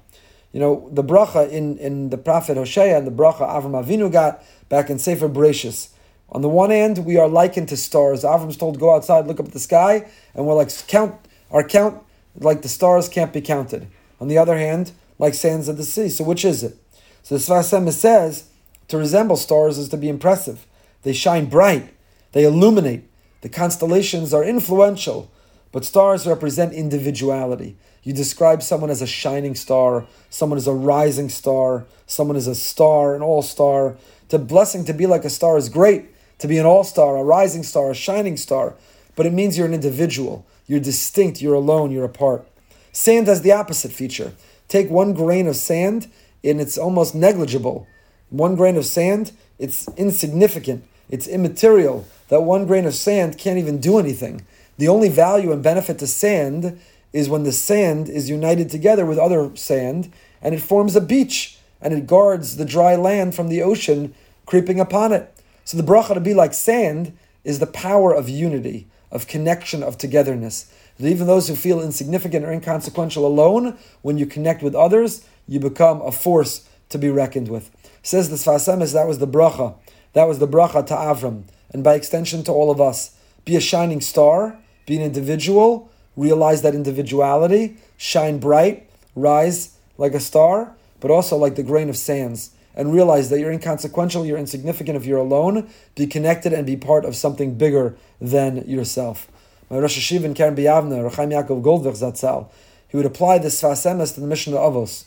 [0.52, 4.42] You know, the bracha in, in the prophet Hosea and the bracha Avram Avinu got
[4.68, 5.88] back in Sefer Bereshis.
[6.30, 8.24] On the one hand, we are likened to stars.
[8.24, 11.14] Avram's told, go outside, look up at the sky, and we're like, count,
[11.50, 12.02] our count,
[12.38, 13.88] like the stars can't be counted.
[14.20, 16.08] On the other hand, like sands of the sea.
[16.08, 16.76] So which is it?
[17.22, 18.48] So the Sfas Emes says,
[18.88, 20.66] to resemble stars is to be impressive.
[21.02, 21.92] They shine bright,
[22.32, 23.04] they illuminate.
[23.40, 25.30] The constellations are influential,
[25.72, 27.76] but stars represent individuality.
[28.02, 32.54] You describe someone as a shining star, someone as a rising star, someone as a
[32.54, 33.96] star, an all star.
[34.28, 36.06] The blessing to be like a star is great,
[36.38, 38.74] to be an all star, a rising star, a shining star,
[39.16, 40.46] but it means you're an individual.
[40.66, 42.46] You're distinct, you're alone, you're apart.
[42.92, 44.32] Sand has the opposite feature.
[44.68, 46.10] Take one grain of sand,
[46.42, 47.86] and it's almost negligible.
[48.30, 52.06] One grain of sand, it's insignificant, it's immaterial.
[52.28, 54.44] That one grain of sand can't even do anything.
[54.78, 56.80] The only value and benefit to sand
[57.12, 61.58] is when the sand is united together with other sand and it forms a beach
[61.80, 65.32] and it guards the dry land from the ocean creeping upon it.
[65.64, 69.96] So the bracha to be like sand is the power of unity, of connection, of
[69.96, 70.70] togetherness.
[70.98, 75.58] That even those who feel insignificant or inconsequential alone, when you connect with others, you
[75.58, 77.70] become a force to be reckoned with.
[78.02, 79.74] Says the Sfas Emes, that was the bracha.
[80.12, 83.16] That was the bracha to Avram, and by extension to all of us.
[83.44, 90.20] Be a shining star, be an individual, realize that individuality, shine bright, rise like a
[90.20, 94.96] star, but also like the grain of sands and realize that you're inconsequential, you're insignificant
[94.96, 95.68] if you're alone.
[95.94, 99.28] Be connected and be part of something bigger than yourself.
[99.70, 102.48] My Rosh Hashiv in Kerem B'Yavne, Rechaim Yaakov Goldvicht Zatzal,
[102.88, 105.04] he would apply this Sfas Emes to the Mishnah of Avos.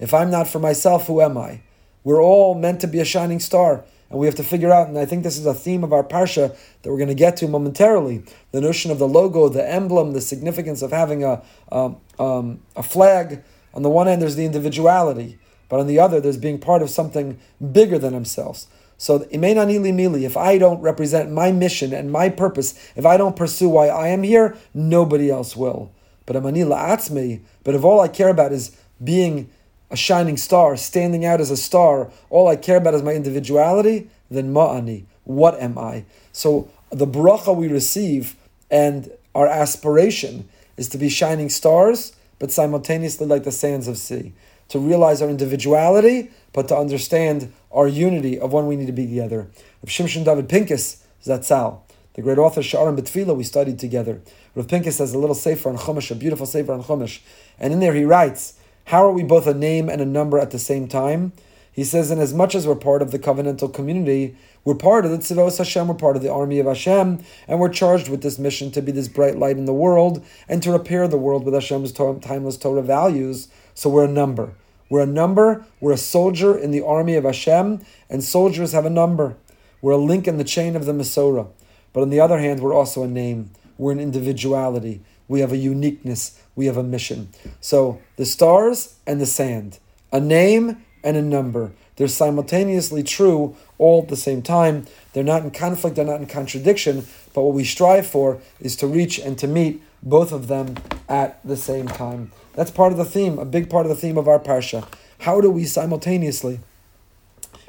[0.00, 1.60] If I'm not for myself, who am I?
[2.04, 3.84] We're all meant to be a shining star.
[4.10, 6.02] And we have to figure out, and I think this is a theme of our
[6.02, 10.12] parsha that we're going to get to momentarily, the notion of the logo, the emblem,
[10.12, 13.42] the significance of having a, a, um, a flag.
[13.74, 15.38] On the one hand, there's the individuality.
[15.68, 17.38] But on the other, there's being part of something
[17.72, 18.66] bigger than themselves.
[18.96, 23.88] So, if I don't represent my mission and my purpose, if I don't pursue why
[23.88, 25.92] I am here, nobody else will.
[26.26, 29.50] but but if all I care about is being
[29.90, 34.10] a shining star, standing out as a star, all I care about is my individuality,
[34.30, 36.04] then ma'ani, what am I?
[36.32, 38.36] So the bracha we receive
[38.70, 44.32] and our aspiration is to be shining stars, but simultaneously like the sands of sea.
[44.68, 49.06] To realize our individuality, but to understand our unity of when we need to be
[49.06, 49.48] together.
[49.82, 51.80] Rav Shimshon David Pincus, Zatzal,
[52.14, 54.20] the great author Sha'arim B'Tfila, we studied together.
[54.54, 57.20] Rav Pincus has a little sefer on Chumash, a beautiful sefer on Chumash,
[57.58, 58.54] and in there he writes,
[58.86, 61.32] how are we both a name and a number at the same time?
[61.72, 65.12] He says, in as much as we're part of the covenantal community, we're part of
[65.12, 68.38] the Tzivos Hashem, we're part of the army of Hashem, and we're charged with this
[68.38, 71.54] mission to be this bright light in the world and to repair the world with
[71.54, 73.48] Hashem's timeless Torah values.
[73.78, 74.54] So we're a number.
[74.90, 78.90] We're a number, we're a soldier in the army of Hashem, and soldiers have a
[78.90, 79.36] number.
[79.80, 81.46] We're a link in the chain of the Masorah.
[81.92, 83.52] But on the other hand, we're also a name.
[83.76, 85.02] We're an individuality.
[85.28, 86.42] We have a uniqueness.
[86.56, 87.28] We have a mission.
[87.60, 89.78] So the stars and the sand,
[90.10, 91.70] a name and a number.
[91.94, 94.86] They're simultaneously true all at the same time.
[95.12, 98.88] They're not in conflict, they're not in contradiction, but what we strive for is to
[98.88, 100.74] reach and to meet both of them
[101.08, 102.32] at the same time.
[102.58, 104.84] That's part of the theme, a big part of the theme of our parsha.
[105.20, 106.58] How do we simultaneously?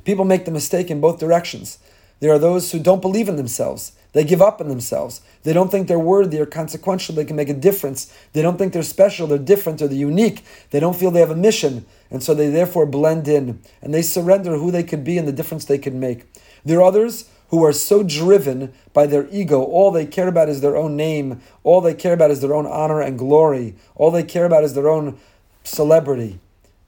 [0.03, 1.77] People make the mistake in both directions.
[2.21, 3.91] There are those who don't believe in themselves.
[4.13, 5.21] They give up on themselves.
[5.43, 7.13] They don't think they're worthy or consequential.
[7.13, 8.11] They can make a difference.
[8.33, 10.43] They don't think they're special, they're different, or they're unique.
[10.71, 11.85] They don't feel they have a mission.
[12.09, 15.31] And so they therefore blend in and they surrender who they could be and the
[15.31, 16.23] difference they could make.
[16.65, 19.61] There are others who are so driven by their ego.
[19.61, 21.41] All they care about is their own name.
[21.63, 23.75] All they care about is their own honor and glory.
[23.95, 25.17] All they care about is their own
[25.63, 26.39] celebrity.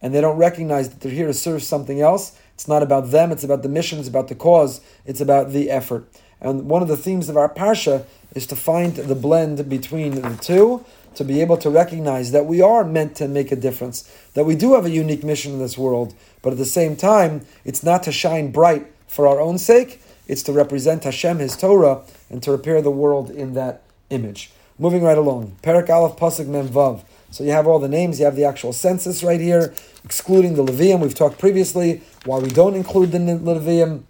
[0.01, 2.37] And they don't recognize that they're here to serve something else.
[2.53, 5.69] It's not about them, it's about the mission, it's about the cause, it's about the
[5.71, 6.07] effort.
[6.39, 10.37] And one of the themes of our parsha is to find the blend between the
[10.41, 14.45] two, to be able to recognize that we are meant to make a difference, that
[14.45, 17.83] we do have a unique mission in this world, but at the same time, it's
[17.83, 22.41] not to shine bright for our own sake, it's to represent Hashem, His Torah, and
[22.43, 24.49] to repair the world in that image.
[24.79, 27.03] Moving right along, Perak Aleph Pasuk Mem Vav.
[27.31, 29.73] So you have all the names, you have the actual census right here,
[30.05, 31.01] excluding the Levium.
[31.01, 34.03] We've talked previously why we don't include the Levium.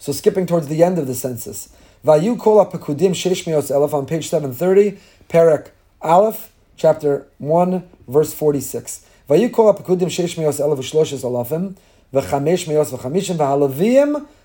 [0.00, 1.68] So skipping towards the end of the census.
[2.04, 4.98] Vayu kol apekudim sheish elef on page 730,
[5.28, 5.70] Perak
[6.02, 9.06] Aleph, chapter 1, verse 46.
[9.30, 11.76] Vayu kol apekudim sheish elef v'shloshes alafim,
[12.12, 12.90] v'chamesh meos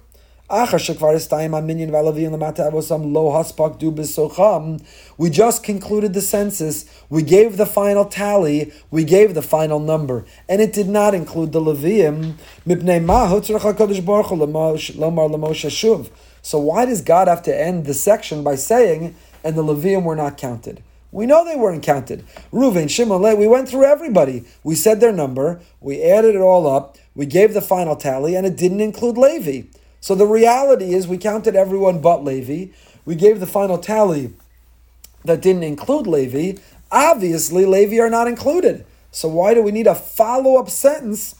[0.48, 0.64] We
[5.30, 6.84] just concluded the census.
[7.10, 8.72] We gave the final tally.
[8.92, 10.24] We gave the final number.
[10.48, 12.34] And it did not include the Levium.
[16.42, 20.14] So why does God have to end the section by saying, and the Levium were
[20.14, 20.80] not counted?
[21.10, 22.24] We know they weren't counted.
[22.52, 24.44] Reuven, Shimon, we went through everybody.
[24.62, 25.60] We said their number.
[25.80, 26.98] We added it all up.
[27.16, 29.62] We gave the final tally, and it didn't include Levi.
[30.06, 32.70] So the reality is we counted everyone but Levi.
[33.04, 34.32] We gave the final tally
[35.24, 36.60] that didn't include Levi.
[36.92, 38.86] Obviously, Levi are not included.
[39.10, 41.34] So why do we need a follow-up sentence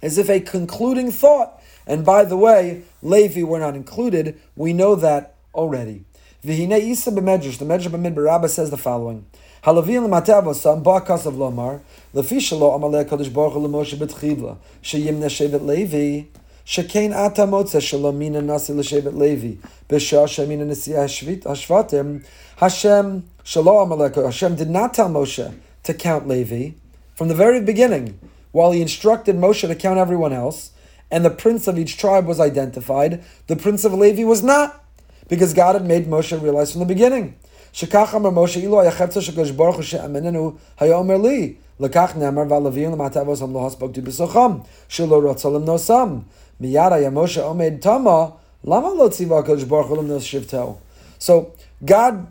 [0.00, 1.60] as if a concluding thought?
[1.88, 4.38] And by the way, Levi were not included.
[4.54, 6.04] We know that already.
[6.44, 9.26] V'hine Isa b'medrash, the Medrash b'midbar says the following.
[9.64, 11.80] Halavim ba'kas of lomar,
[12.14, 16.28] amalei baruch l'moshe b'tchivla, sheyimne shevet Levi,
[16.69, 22.25] Shekain ata motza shalomina nasi l'shevet Levi b'shah shemina nasi hashvatim
[22.57, 26.71] Hashem shalom aleko Hashem did not tell Moshe to count Levi
[27.13, 28.19] from the very beginning
[28.51, 30.71] while he instructed Moshe to count everyone else
[31.11, 34.83] and the prince of each tribe was identified the prince of Levi was not
[35.27, 37.35] because God had made Moshe realize from the beginning
[37.73, 43.23] Shekach Amar Moshe Ilo Ayachetza Shekadosh Baruch Hu She'amenenu Hayomer Li לקח נאמר והלוויים למטה
[43.25, 44.51] ועושם לא הספק בסוכם,
[44.87, 46.19] שלא רצה למנוסם.
[46.60, 50.78] Miyada Yamosha Omed Tama, Lama Lotziva Kodesh Baruch
[51.18, 52.26] So God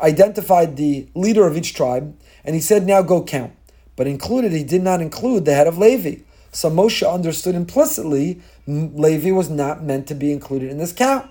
[0.00, 3.52] identified the leader of each tribe, and he said, now go count.
[3.96, 6.22] But included, he did not include the head of Levi.
[6.52, 11.28] So Moshe understood implicitly Levi was not meant to be included in this count.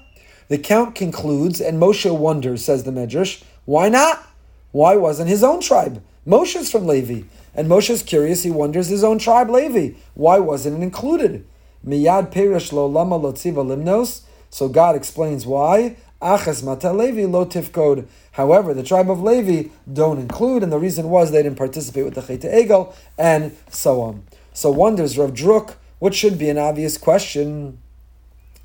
[0.48, 4.24] The count concludes, and Moshe wonders, says the Medrash, why not?
[4.72, 6.04] Why wasn't his own tribe?
[6.28, 7.28] Moshe's from Levi.
[7.56, 9.98] And Moshe's curious, he wonders his own tribe, Levi.
[10.14, 11.46] Why wasn't it included?
[11.86, 14.22] Miyad perish lo lama lo limnos.
[14.50, 15.98] So God explains why.
[16.22, 18.08] Achas mata Levi lo tifkod.
[18.32, 22.16] However, the tribe of Levi don't include, and the reason was they didn't participate with
[22.16, 24.24] the Cheta Egel, and so on.
[24.54, 27.80] So wonders Rav Druk, what should be an obvious question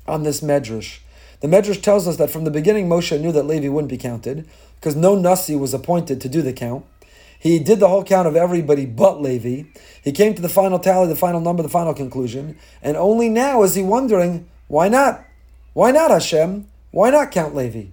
[0.07, 0.99] on this medrash?
[1.41, 4.47] The medrash tells us that from the beginning Moshe knew that Levi wouldn't be counted,
[4.75, 6.85] because no Nasi was appointed to do the count.
[7.41, 9.67] He did the whole count of everybody but Levi.
[10.03, 13.63] He came to the final tally, the final number, the final conclusion, and only now
[13.63, 15.25] is he wondering, why not?
[15.73, 16.67] Why not Hashem?
[16.91, 17.85] Why not count Levi?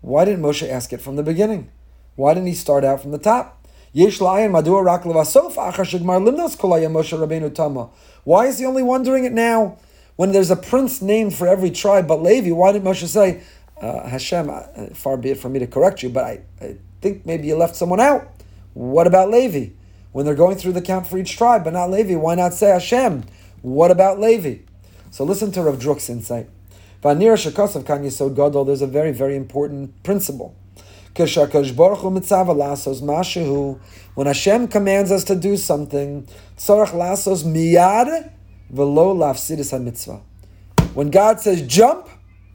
[0.00, 1.70] Why didn't Moshe ask it from the beginning?
[2.16, 3.64] Why didn't he start out from the top?
[3.92, 4.18] Why is
[8.58, 9.78] he only wondering it now?
[10.16, 13.40] When there's a prince named for every tribe but Levi, why didn't Moshe say,
[13.80, 14.62] uh, Hashem, uh,
[14.94, 17.76] far be it from me to correct you, but I, I think maybe you left
[17.76, 18.28] someone out.
[18.74, 19.72] What about Levi?
[20.12, 22.70] When they're going through the count for each tribe, but not Levi, why not say
[22.70, 23.24] Hashem?
[23.62, 24.62] What about Levi?
[25.10, 26.48] So listen to Rav Druk's insight.
[27.02, 30.54] Vanir Shakasav Kan Yisod Gadol, there's a very, very important principle.
[31.16, 31.26] When
[34.26, 36.28] Hashem commands us to do something,
[40.94, 42.08] When God says jump,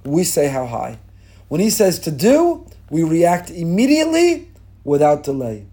[0.05, 0.99] we say how high.
[1.47, 4.47] When He says to do, we react immediately
[4.83, 5.65] without delay.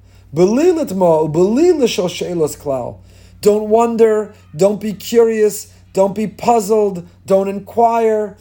[3.42, 8.36] Don't wonder, don't be curious, don't be puzzled, don't inquire.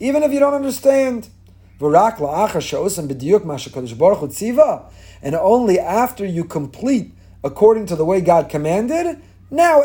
[0.00, 1.28] Even if you don't understand.
[5.22, 7.12] And only after you complete
[7.42, 9.18] according to the way God commanded,
[9.50, 9.82] now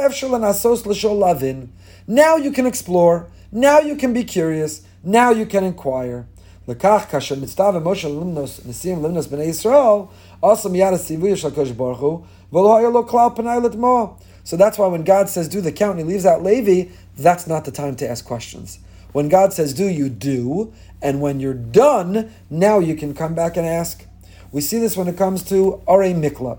[2.07, 6.27] now you can explore, now you can be curious, now you can inquire.
[6.67, 10.09] Lekach kasher mitzvah Moshe limnos nesim limnos bnei Yisrael
[10.41, 14.19] also miyad sivuy shel Kosh Baruch Hu v'lo hayolo klal.
[14.43, 16.91] So that's why when God says do the count, and He leaves out Levi.
[17.17, 18.79] That's not the time to ask questions.
[19.11, 23.57] When God says do, you do, and when you're done, now you can come back
[23.57, 24.05] and ask.
[24.51, 26.57] We see this when it comes to Arei Miklat,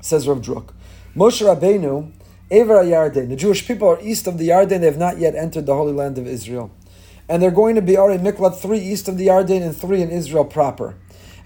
[0.00, 0.72] says Rav Druk.
[1.14, 2.10] Moshe Rabbeinu,
[2.50, 3.28] Ever Yarden.
[3.28, 5.92] The Jewish people are east of the Yarden; they have not yet entered the Holy
[5.92, 6.70] Land of Israel
[7.28, 10.10] and they're going to be Ari Miklat, three east of the Yarden and three in
[10.10, 10.94] Israel proper.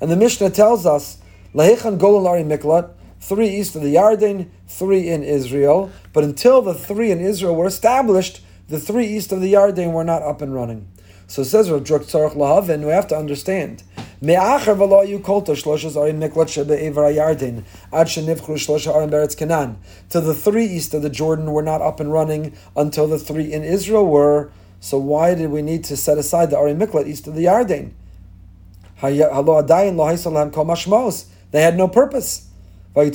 [0.00, 1.18] And the Mishnah tells us,
[1.54, 2.90] Lahechan Golal Ari Miklat,
[3.20, 5.90] three east of the Yarden, three in Israel.
[6.12, 10.04] But until the three in Israel were established, the three east of the Yarden were
[10.04, 10.88] not up and running.
[11.26, 13.84] So it says Rav Druk Tzarech Lahavin, we have to understand.
[14.20, 19.76] Me'acher v'lo yu kolta shloshes arin miklat shebe ayardin ad shenivchru shlosha arin beretz.
[20.10, 23.52] To the three east of the Jordan were not up and running until the three
[23.52, 24.50] in Israel were.
[24.80, 27.92] So why did we need to set aside the Ari Miklat east of the Yarden?
[31.50, 32.48] They had no purpose.
[32.94, 33.12] You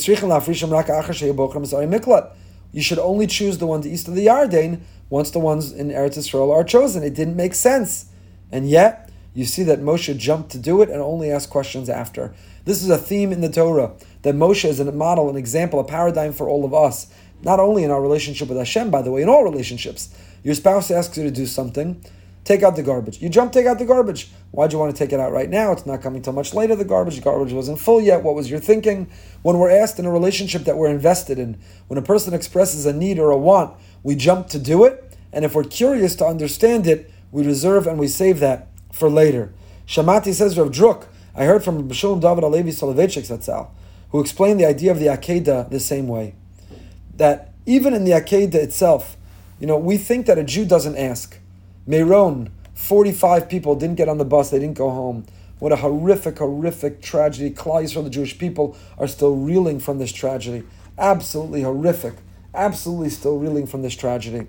[2.82, 6.52] should only choose the ones east of the Yarden once the ones in Eretz Israel
[6.52, 7.04] are chosen.
[7.04, 8.06] It didn't make sense.
[8.52, 12.34] And yet, you see that Moshe jumped to do it and only asked questions after.
[12.64, 15.84] This is a theme in the Torah that Moshe is a model, an example, a
[15.84, 17.08] paradigm for all of us.
[17.44, 20.10] Not only in our relationship with Hashem, by the way, in all relationships.
[20.46, 22.06] Your spouse asks you to do something.
[22.44, 23.20] Take out the garbage.
[23.20, 24.30] You jump, take out the garbage.
[24.52, 25.72] Why'd you want to take it out right now?
[25.72, 26.76] It's not coming till much later.
[26.76, 28.22] The garbage, garbage wasn't full yet.
[28.22, 29.10] What was your thinking?
[29.42, 32.94] When we're asked in a relationship that we're invested in, when a person expresses a
[32.94, 35.18] need or a want, we jump to do it.
[35.34, 39.52] And if we're curious to understand it, we reserve and we save that for later.
[39.88, 43.70] Shamati says Rav Druk, I heard from Shalom David Alevi Soloveitchik Zatzal,
[44.12, 46.36] who explained the idea of the Akedah the same way.
[47.16, 49.18] That even in the Akedah itself,
[49.60, 51.40] you know, we think that a Jew doesn't ask.
[51.88, 55.26] Meron, 45 people didn't get on the bus, they didn't go home.
[55.60, 57.50] What a horrific, horrific tragedy.
[57.52, 60.64] Klal from the Jewish people are still reeling from this tragedy.
[60.98, 62.16] Absolutely horrific.
[62.54, 64.48] Absolutely still reeling from this tragedy.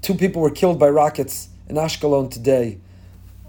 [0.00, 2.78] Two people were killed by rockets in Ashkelon today.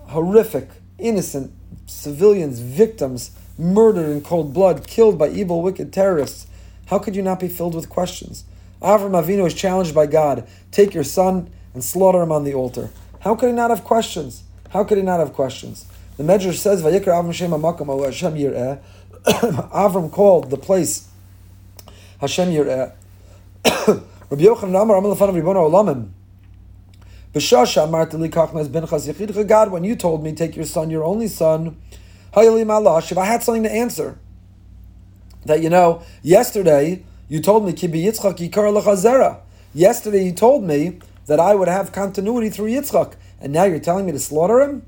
[0.07, 0.69] Horrific,
[0.99, 1.51] innocent
[1.87, 6.47] civilians, victims, murdered in cold blood, killed by evil, wicked terrorists.
[6.87, 8.45] How could you not be filled with questions?
[8.83, 12.89] Avram Avinu is challenged by God, take your son and slaughter him on the altar.
[13.21, 14.43] How could he not have questions?
[14.71, 15.85] How could he not have questions?
[16.17, 18.79] The Medrash says, Avram Shem Hashem Yireh,
[19.23, 21.07] Avram called the place
[22.19, 22.93] Hashem Yireh.
[23.63, 26.09] Rabbi Yochanan Amar Amar Lefanav Ribono Olamim.
[27.33, 29.47] B'shasha Marta Li Kachnas Ben Chas Yechidcha.
[29.47, 31.77] God, when you told me take your son, your only son,
[32.33, 32.97] Hayalim Allah.
[32.97, 34.19] If I had something to answer,
[35.45, 39.39] that you know, yesterday you told me Kibi Yitzchak Yikar Lechazera.
[39.73, 44.05] Yesterday you told me that I would have continuity through Yitzchak, and now you're telling
[44.05, 44.85] me to slaughter him.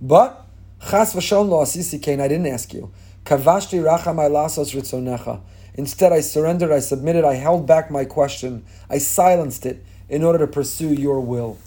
[0.00, 0.46] But
[0.80, 2.20] Chas v'Shalom Lo Asisi Kain.
[2.20, 2.92] I didn't ask you.
[3.24, 5.40] Kavashti Rachamai Lasos Ritzonecha.
[5.76, 10.38] Instead, I surrendered, I submitted, I held back my question, I silenced it in order
[10.38, 11.58] to pursue your will.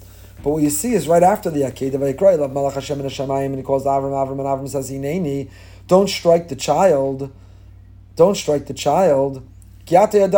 [0.44, 3.48] But what you see is right after the Akedah, Vayikra, love Malach Hashem and Hashemayim,
[3.48, 5.50] and he calls Avram, Avram, and Avram says, Hineni,
[5.88, 7.34] don't strike the child,
[8.16, 9.46] don't strike the child.
[9.90, 10.32] And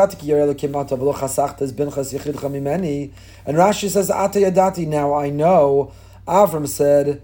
[3.58, 5.92] Rashi says, Ata yadati, now I know.
[6.28, 7.22] Avram said,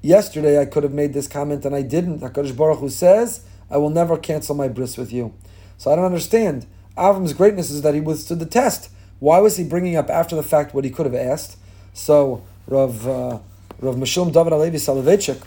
[0.00, 2.20] yesterday I could have made this comment and I didn't.
[2.20, 5.34] HaKadosh Baruch Hu says, I will never cancel my bris with you.
[5.76, 6.66] So I don't understand.
[6.96, 8.90] Avram's greatness is that he withstood the test.
[9.18, 11.56] Why was he bringing up after the fact what he could have asked?
[11.92, 13.38] So Rav uh,
[13.80, 15.42] Rav Meshullam David Alevi Soloveitchik,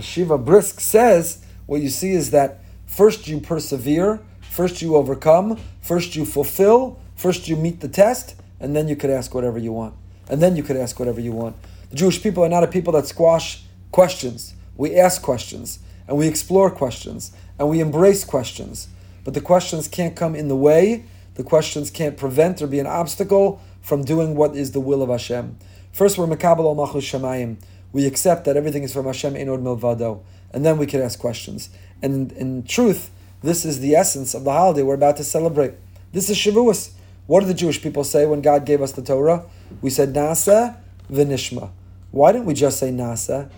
[0.00, 4.20] Shiva Brisk says, what you see is that first you persevere,
[4.56, 9.10] first you overcome, first you fulfill, first you meet the test, and then you could
[9.10, 9.94] ask whatever you want.
[10.30, 11.56] And then you could ask whatever you want.
[11.90, 14.54] The Jewish people are not a people that squash questions.
[14.78, 18.88] We ask questions, and we explore questions, and we embrace questions.
[19.24, 21.04] But the questions can't come in the way,
[21.34, 25.10] the questions can't prevent or be an obstacle from doing what is the will of
[25.10, 25.58] Hashem.
[25.92, 27.58] First, we're Mekabal al Machus Shemayim.
[27.92, 31.68] We accept that everything is from Hashem Enod Milvado, and then we can ask questions.
[32.00, 33.10] And in truth,
[33.42, 35.74] this is the essence of the holiday we're about to celebrate.
[36.12, 36.92] This is Shavuos.
[37.26, 39.44] What did the Jewish people say when God gave us the Torah?
[39.82, 40.76] We said Nasa
[41.10, 41.70] v'nishma.
[42.10, 43.50] Why didn't we just say Nasa?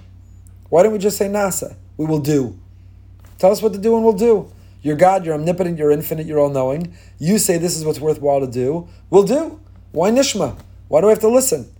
[0.68, 1.76] Why didn't we just say Nasa?
[1.96, 2.58] We will do.
[3.38, 4.50] Tell us what to do and we'll do.
[4.82, 6.94] You're God, you're omnipotent, you're infinite, you're all knowing.
[7.18, 8.88] You say this is what's worthwhile to do.
[9.10, 9.60] We'll do.
[9.92, 10.58] Why Nishma?
[10.88, 11.70] Why do I have to listen?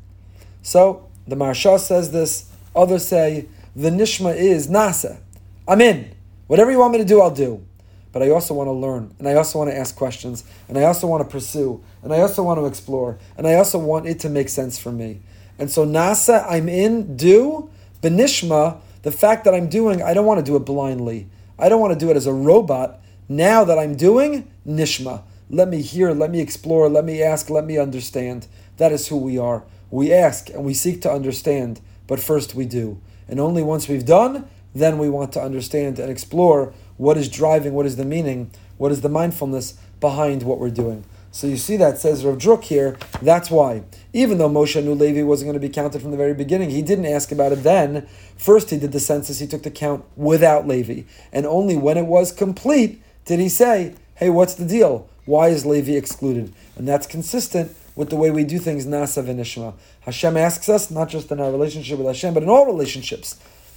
[0.63, 2.51] So the Maharsha says this.
[2.75, 5.19] Others say the Nishma is Nasa.
[5.67, 6.15] I'm in.
[6.47, 7.65] Whatever you want me to do, I'll do.
[8.13, 10.85] But I also want to learn, and I also want to ask questions, and I
[10.85, 14.19] also want to pursue, and I also want to explore, and I also want it
[14.21, 15.21] to make sense for me.
[15.59, 17.71] And so Nasa, I'm in, do,
[18.03, 21.29] Benishma, the fact that I'm doing, I don't want to do it blindly.
[21.59, 23.01] I don't want to do it as a robot.
[23.29, 25.23] Now that I'm doing, Nishma.
[25.51, 28.47] Let me hear, let me explore, let me ask, let me understand.
[28.77, 29.65] That is who we are.
[29.91, 33.01] We ask and we seek to understand, but first we do.
[33.27, 37.73] And only once we've done, then we want to understand and explore what is driving,
[37.73, 41.05] what is the meaning, what is the mindfulness behind what we're doing.
[41.31, 42.97] So you see that says Rav Druk here.
[43.21, 43.83] That's why,
[44.13, 46.83] even though Moshe knew Levi wasn't going to be counted from the very beginning, he
[46.83, 48.09] didn't ask about it then.
[48.37, 49.39] First, he did the census.
[49.39, 53.95] He took the count without Levi, and only when it was complete did he say,
[54.15, 55.07] "Hey, what's the deal?
[55.27, 58.87] Why is Levi excluded?" And that's consistent with the way we do things.
[58.87, 59.75] Nasa v'nishma.
[60.01, 63.37] Hashem asks us not just in our relationship with Hashem, but in all relationships.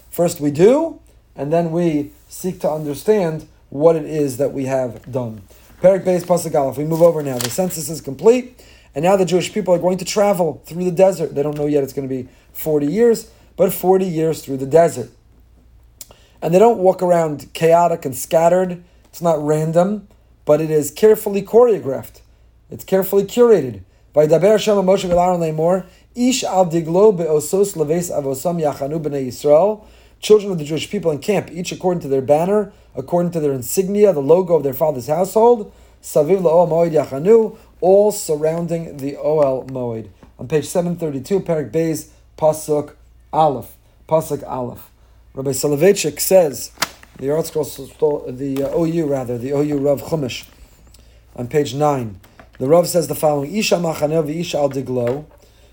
[0.10, 1.00] First, we do,
[1.42, 5.42] and then we seek to understand what it is that we have done.
[5.82, 7.40] Perik Beis Pasuk if We move over now.
[7.40, 8.64] The census is complete,
[8.94, 11.34] and now the Jewish people are going to travel through the desert.
[11.34, 14.68] They don't know yet it's going to be 40 years, but 40 years through the
[14.68, 15.10] desert.
[16.44, 18.84] And they don't walk around chaotic and scattered.
[19.06, 20.10] It's not random,
[20.46, 22.22] but it is carefully choreographed.
[22.70, 23.82] It's carefully curated.
[24.14, 29.86] By Daber Hashem Moshe Leimor, Ish al diglo be'osos leves avosam yachanu b'nei Yisrael.
[30.22, 33.54] Children of the Jewish people in camp, each according to their banner, according to their
[33.54, 40.10] insignia, the logo of their father's household, Saviv Moed Yachanu, all surrounding the Oel Moed.
[40.38, 42.94] On page 732, Perik Beis, Pasuk
[43.34, 43.76] Aleph.
[44.08, 44.92] Pasuk Aleph.
[45.34, 46.72] Rabbi Soloveitchik says,
[47.18, 47.64] the article,
[48.32, 50.48] the uh, OU rather, the OU Rav Chumash,
[51.36, 52.20] on page 9.
[52.60, 55.26] The Rav says the following, Isha Machanev Isha Al Diglo,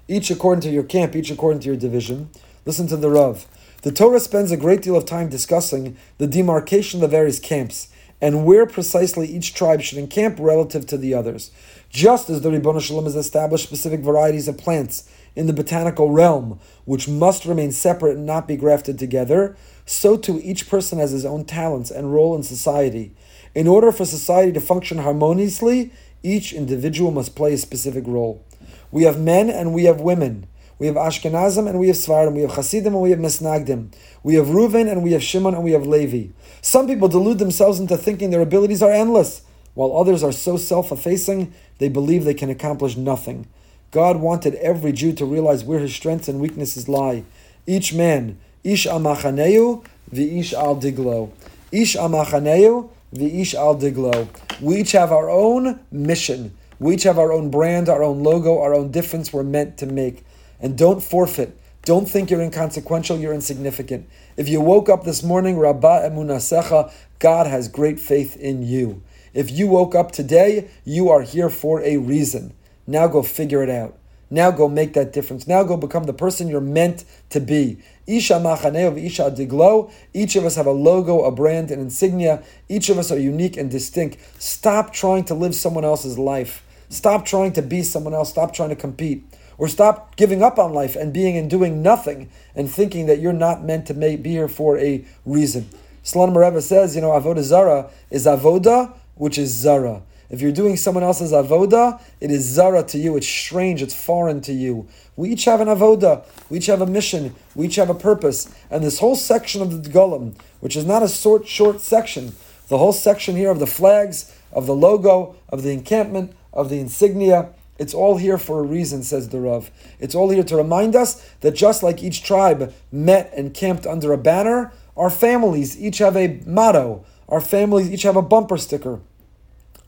[0.07, 2.31] each according to your camp, each according to your division.
[2.65, 3.47] Listen to the Rav.
[3.83, 7.89] The Torah spends a great deal of time discussing the demarcation of the various camps
[8.21, 11.53] and where precisely each tribe should encamp relative to the others.
[11.89, 16.59] Just as the Ribbon Shalom has established specific varieties of plants in the botanical realm,
[16.87, 19.57] which must remain separate and not be grafted together,
[19.87, 23.15] so too each person has his own talents and role in society.
[23.55, 25.93] In order for society to function harmoniously,
[26.25, 28.45] each individual must play a specific role.
[28.91, 30.49] We have men and we have women.
[30.79, 32.35] We have Ashkenazim and we have Sefardim.
[32.35, 33.93] We have Hasidim and we have Misnagdim.
[34.23, 36.33] We have Reuven and we have Shimon and we have Levi.
[36.63, 39.43] Some people delude themselves into thinking their abilities are endless,
[39.75, 43.47] while others are so self effacing they believe they can accomplish nothing.
[43.91, 47.25] God wanted every Jew to realize where his strengths and weaknesses lie.
[47.67, 51.31] Each man, ish al machaneu, v'ish al diglo.
[51.73, 54.29] Ish amachaneu v'ish al diglo.
[54.61, 56.57] We each have our own mission.
[56.79, 59.87] We each have our own brand, our own logo, our own difference we're meant to
[59.87, 60.25] make.
[60.61, 61.59] And don't forfeit.
[61.85, 64.09] Don't think you're inconsequential, you're insignificant.
[64.37, 69.03] If you woke up this morning, Rabba emunasecha, God has great faith in you.
[69.33, 72.53] If you woke up today, you are here for a reason.
[72.87, 73.97] Now go figure it out.
[74.31, 75.47] Now go make that difference.
[75.47, 77.79] Now go become the person you're meant to be.
[78.07, 79.91] Isha machaneo isha diglo.
[80.13, 82.43] Each of us have a logo, a brand, an insignia.
[82.69, 84.19] Each of us are unique and distinct.
[84.39, 86.65] Stop trying to live someone else's life.
[86.91, 88.29] Stop trying to be someone else.
[88.29, 89.25] Stop trying to compete.
[89.59, 93.33] Or stop giving up on life and being and doing nothing and thinking that you're
[93.33, 95.69] not meant to be here for a reason.
[96.05, 100.03] Slonim Mereva says, you know, Avoda zara is avoda, which is zara.
[100.31, 103.17] If you're doing someone else's avoda, it is zara to you.
[103.17, 103.83] It's strange.
[103.83, 104.87] It's foreign to you.
[105.17, 106.25] We each have an avoda.
[106.51, 107.35] We each have a mission.
[107.55, 108.55] We each have a purpose.
[108.71, 112.35] And this whole section of the Golem, which is not a short, short section,
[112.69, 116.79] the whole section here of the flags, of the logo, of the encampment, of the
[116.79, 119.71] insignia, it's all here for a reason, says the Rav.
[120.01, 124.13] It's all here to remind us that just like each tribe met and camped under
[124.13, 127.05] a banner, our families each have a motto.
[127.29, 129.01] Our families each have a bumper sticker.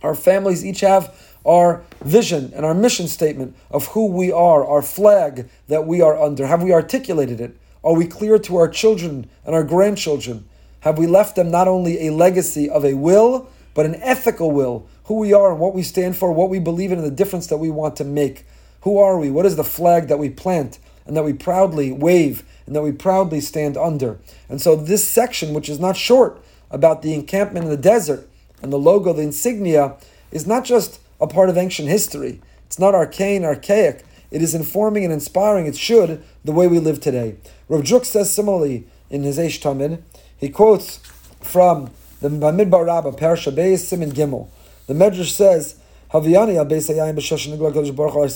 [0.03, 1.15] Our families each have
[1.45, 6.21] our vision and our mission statement of who we are, our flag that we are
[6.21, 6.47] under.
[6.47, 7.57] Have we articulated it?
[7.83, 10.47] Are we clear to our children and our grandchildren?
[10.81, 14.87] Have we left them not only a legacy of a will, but an ethical will,
[15.05, 17.47] who we are and what we stand for, what we believe in, and the difference
[17.49, 18.47] that we want to make?
[18.83, 19.31] Who are we?
[19.31, 22.93] What is the flag that we plant and that we proudly wave and that we
[22.93, 24.19] proudly stand under?
[24.49, 26.41] And so, this section, which is not short,
[26.71, 28.29] about the encampment in the desert,
[28.63, 29.97] and the logo, the insignia,
[30.31, 32.41] is not just a part of ancient history.
[32.67, 34.05] It's not arcane, archaic.
[34.31, 35.67] It is informing and inspiring.
[35.67, 37.37] It should the way we live today.
[37.69, 40.03] Rav Druk says similarly in his Eish Tamid.
[40.37, 40.99] He quotes
[41.41, 41.91] from
[42.21, 44.49] the Bamidbar Rabba, Parsha Beis Simin Gimel.
[44.91, 45.77] The Medrash says,
[46.13, 48.33] "Haviani al Beis Nigla Kodesh Baruch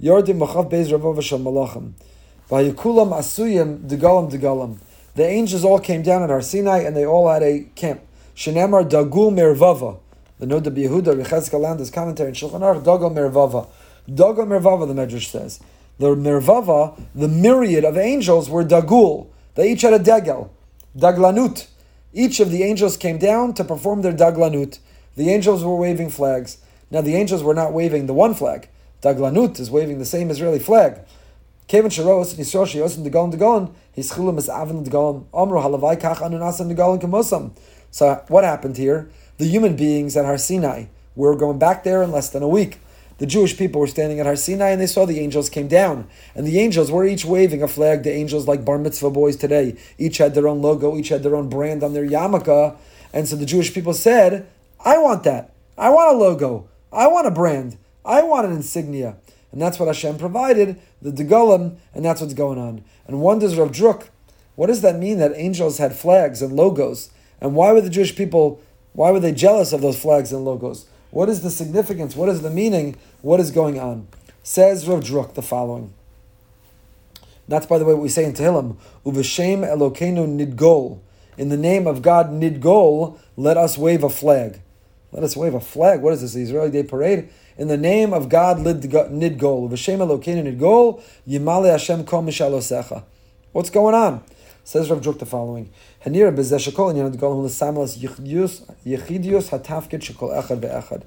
[0.00, 0.38] Yordim
[0.70, 1.92] Beis Ravov Shal Malachim
[2.48, 4.78] Asuyim Degalam Degalam."
[5.14, 8.00] The angels all came down at Har Sinai and they all had a camp.
[8.34, 9.98] Shenemar Dagul Mervava.
[10.38, 13.68] The Noda Yehuda Rechazka Landis commentary in Shulchan Aruch Dagul Mervava.
[14.08, 15.60] Dagul Mervava, the Medrash says.
[15.98, 19.26] The Mervava, the myriad of angels were Dagul.
[19.54, 20.48] They each had a Degel.
[20.96, 21.66] Daglanut.
[22.14, 24.78] Each of the angels came down to perform their Daglanut.
[25.16, 26.58] The angels were waving flags.
[26.90, 28.68] Now the angels were not waving the one flag.
[29.02, 31.00] Daglanut is waving the same Israeli flag.
[31.66, 36.16] Kevin Sharos and Yisrael Sheyosim Degalim Degalim, his Chilim is Avin Degalim, Amru Halavai Kach
[36.16, 37.52] Anunasan Degalim Kamosam.
[37.90, 39.08] So what happened here?
[39.38, 42.78] The human beings at Har Sinai were going back there in less than a week.
[43.18, 46.08] The Jewish people were standing at Har Sinai and they saw the angels came down.
[46.34, 48.02] And the angels were each waving a flag.
[48.02, 51.36] The angels, like bar mitzvah boys today, each had their own logo, each had their
[51.36, 52.76] own brand on their yarmulke.
[53.12, 54.48] And so the Jewish people said,
[54.84, 55.54] I want that.
[55.78, 56.68] I want a logo.
[56.92, 57.78] I want a brand.
[58.04, 59.16] I want an insignia.
[59.50, 62.84] And that's what Hashem provided, the Degolim, and that's what's going on.
[63.06, 64.08] And wonders Rav Druk,
[64.56, 67.10] what does that mean that angels had flags and logos?
[67.40, 68.60] And why were the Jewish people,
[68.92, 70.86] why were they jealous of those flags and logos?
[71.10, 72.16] What is the significance?
[72.16, 72.96] What is the meaning?
[73.22, 74.08] What is going on?
[74.42, 75.92] Says Rav Druk the following.
[77.46, 78.76] That's, by the way, what we say in Tehillim.
[79.04, 80.98] Uveshem Elokeinu Nidgol.
[81.36, 84.60] In the name of God, Nidgol, let us wave a flag.
[85.14, 86.02] Let us wave a flag.
[86.02, 87.28] What is this, the Israeli Day Parade?
[87.56, 89.70] In the name of God, Nidgol.
[89.70, 93.04] Uveshem Elokeinu Nidgol, Yimale Hashem Kol Mishalosecha.
[93.52, 94.24] What's going on?
[94.64, 95.70] Says Rav Druk the following:
[96.04, 96.92] Hanira shekol
[100.42, 101.02] echad ve'echad.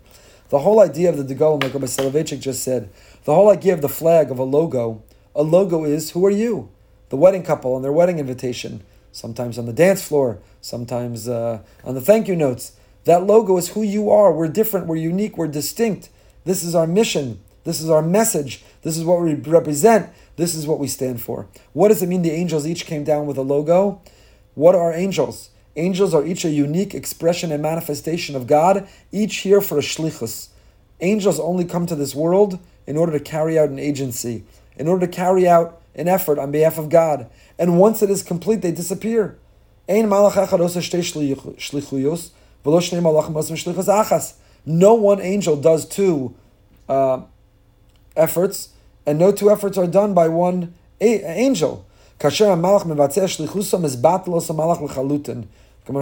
[0.47, 2.89] The whole idea of the Degalim, like Rabbi Soloveitchik just said,
[3.25, 5.03] the whole idea of the flag of a logo,
[5.35, 6.69] a logo is who are you?
[7.09, 11.95] The wedding couple on their wedding invitation, sometimes on the dance floor, sometimes uh, on
[11.95, 12.76] the thank you notes.
[13.07, 14.33] That logo is who you are.
[14.33, 16.09] We're different, we're unique, we're distinct.
[16.43, 20.09] This is our mission, this is our message, this is what we represent.
[20.35, 21.47] This is what we stand for.
[21.71, 24.01] What does it mean the angels each came down with a logo?
[24.55, 25.49] What are angels?
[25.77, 30.49] Angels are each a unique expression and manifestation of God, each here for a shlichus.
[30.99, 34.43] Angels only come to this world in order to carry out an agency,
[34.75, 37.29] in order to carry out an effort on behalf of God.
[37.57, 39.39] And once it is complete, they disappear.
[44.65, 46.35] No one angel does two
[46.89, 47.21] uh,
[48.15, 48.69] efforts
[49.05, 51.85] and no two efforts are done by one a- angel.
[52.19, 52.49] Gemara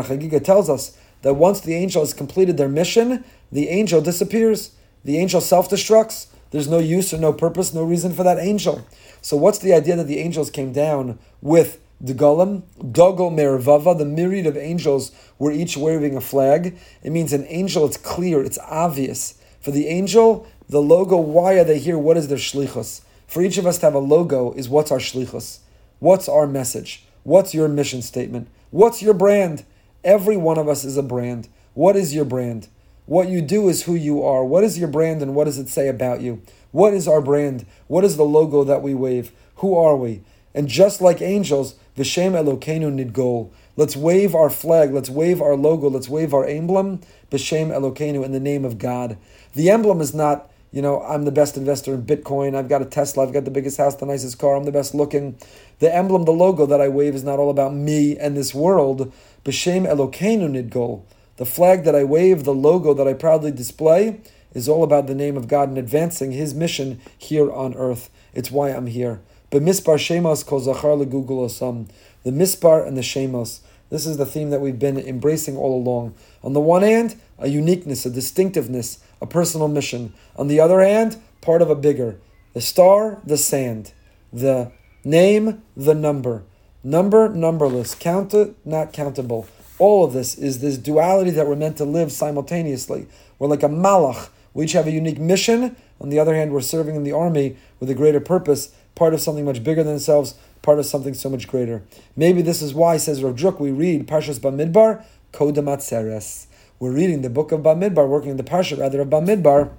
[0.04, 4.72] Chagiga tells us that once the angel has completed their mission, the angel disappears.
[5.04, 6.28] The angel self-destructs.
[6.50, 8.88] There's no use or no purpose, no reason for that angel.
[9.22, 14.06] So what's the idea that the angels came down with the Golem, Dogol Mervava, the
[14.06, 16.78] myriad of angels were each waving a flag.
[17.02, 19.42] It means an angel, it's clear, it's obvious.
[19.60, 21.98] For the angel, the logo, why are they here?
[21.98, 23.02] What is their shlichus?
[23.26, 25.60] For each of us to have a logo is what's our shlichus?
[25.98, 27.06] What's our message?
[27.24, 28.50] What's your mission statement?
[28.70, 29.66] What's your brand?
[30.04, 31.48] Every one of us is a brand.
[31.74, 32.68] What is your brand?
[33.08, 34.46] What you do is who you are.
[34.46, 36.44] What is your brand and what does it say about you?
[36.72, 37.66] What is our brand?
[37.88, 39.32] What is the logo that we wave?
[39.56, 40.22] Who are we?
[40.54, 43.52] And just like angels, Vishem Elokeinu Nidgol.
[43.78, 47.00] Let's wave our flag, let's wave our logo, let's wave our emblem,
[47.32, 49.18] Vishem Elokeinu, in the name of God.
[49.54, 52.86] The emblem is not, you know, I'm the best investor in Bitcoin, I've got a
[52.86, 55.38] Tesla, I've got the biggest house, the nicest car, I'm the best looking.
[55.80, 59.14] The emblem, the logo that I wave is not all about me and this world.
[59.46, 61.04] B'Shem Elokeinu Nidgol.
[61.38, 64.20] The flag that I wave, the logo that I proudly display,
[64.54, 68.10] is all about the name of God and advancing His mission here on earth.
[68.34, 69.22] It's why I'm here.
[69.56, 71.88] B'mispar shemos kol zachar legugul osam.
[72.24, 73.62] The mispar and the shemos.
[73.90, 76.14] This is the theme that we've been embracing all along.
[76.44, 80.14] On the one hand, a uniqueness, a distinctiveness, a personal mission.
[80.36, 82.18] On the other hand, part of a bigger.
[82.54, 83.94] The star, the sand.
[84.34, 84.74] The
[85.06, 86.44] name, the number.
[86.84, 87.96] Number, numberless.
[87.98, 89.48] Counted, not countable.
[89.80, 93.08] All of this is this duality that we're meant to live simultaneously.
[93.40, 94.30] We're like a malach.
[94.54, 95.78] We each have a unique mission.
[96.02, 99.22] On the other hand, we're serving in the army with a greater purpose part of
[99.22, 101.84] something much bigger than themselves, part of something so much greater.
[102.16, 106.48] Maybe this is why, says Rav Druk, we read Parshas Bamidbar, Kodamatzeres.
[106.80, 109.72] We're reading the book of Bamidbar, working in the Parsha rather of Bamidbar,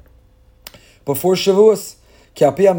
[1.05, 1.97] before Shavuos.
[2.39, 2.77] Everyone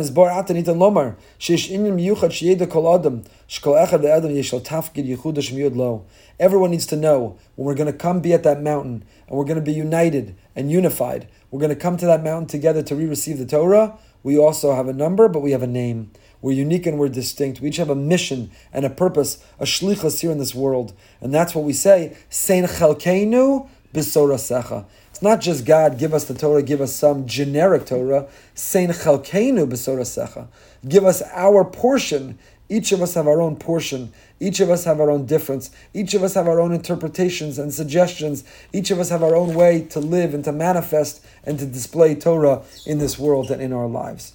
[6.70, 9.56] needs to know when we're going to come be at that mountain and we're going
[9.56, 11.28] to be united and unified.
[11.50, 13.98] We're going to come to that mountain together to re receive the Torah.
[14.22, 16.12] We also have a number, but we have a name.
[16.42, 17.62] We're unique and we're distinct.
[17.62, 20.94] We each have a mission and a purpose, a shlichus here in this world.
[21.20, 24.86] And that's what we say, Sein chelkeinu b'sorasecha.
[25.10, 28.28] It's not just God, give us the Torah, give us some generic Torah.
[28.54, 30.48] Sein chelkeinu b'sorasecha.
[30.88, 32.38] Give us our portion.
[32.70, 34.12] Each of us have our own portion.
[34.40, 35.72] Each of us have our own difference.
[35.94, 38.44] Each of us have our own interpretations and suggestions.
[38.74, 42.14] Each of us have our own way to live and to manifest and to display
[42.14, 44.34] Torah in this world and in our lives.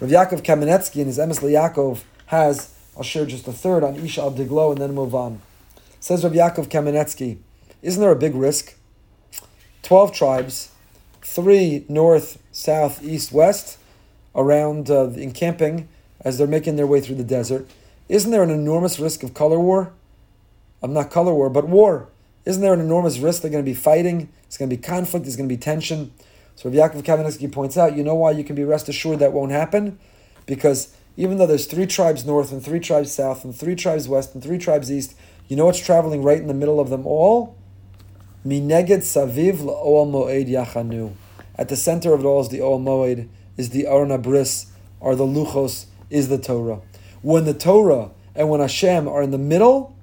[0.00, 4.22] Rav Yaakov Kamenetsky in his Emes Yaakov has, I'll share just a third on Isha
[4.22, 5.40] al and then move on.
[6.00, 7.38] Says Rav Yaakov Kamenetsky,
[7.80, 8.74] isn't there a big risk?
[9.82, 10.72] 12 tribes,
[11.22, 13.78] three north, south, east, west,
[14.34, 15.88] around uh, encamping
[16.22, 17.68] as they're making their way through the desert.
[18.08, 19.92] Isn't there an enormous risk of color war?
[20.82, 22.08] I'm not color war, but war.
[22.44, 24.28] Isn't there an enormous risk they're going to be fighting?
[24.46, 26.12] It's going to be conflict, there's going to be tension.
[26.56, 29.32] So Rav Yaakov Kamenetsky points out, you know why you can be rest assured that
[29.32, 29.98] won't happen?
[30.46, 34.34] Because even though there's three tribes north and three tribes south and three tribes west
[34.34, 35.14] and three tribes east,
[35.48, 37.56] you know what's traveling right in the middle of them all?
[38.46, 41.14] Mineged saviv moed yachanu.
[41.56, 44.66] At the center of it all is the Ol Moed, is the Arna Bris,
[45.00, 46.80] are the Luchos, is the Torah.
[47.22, 49.96] When the Torah and when Hashem are in the middle,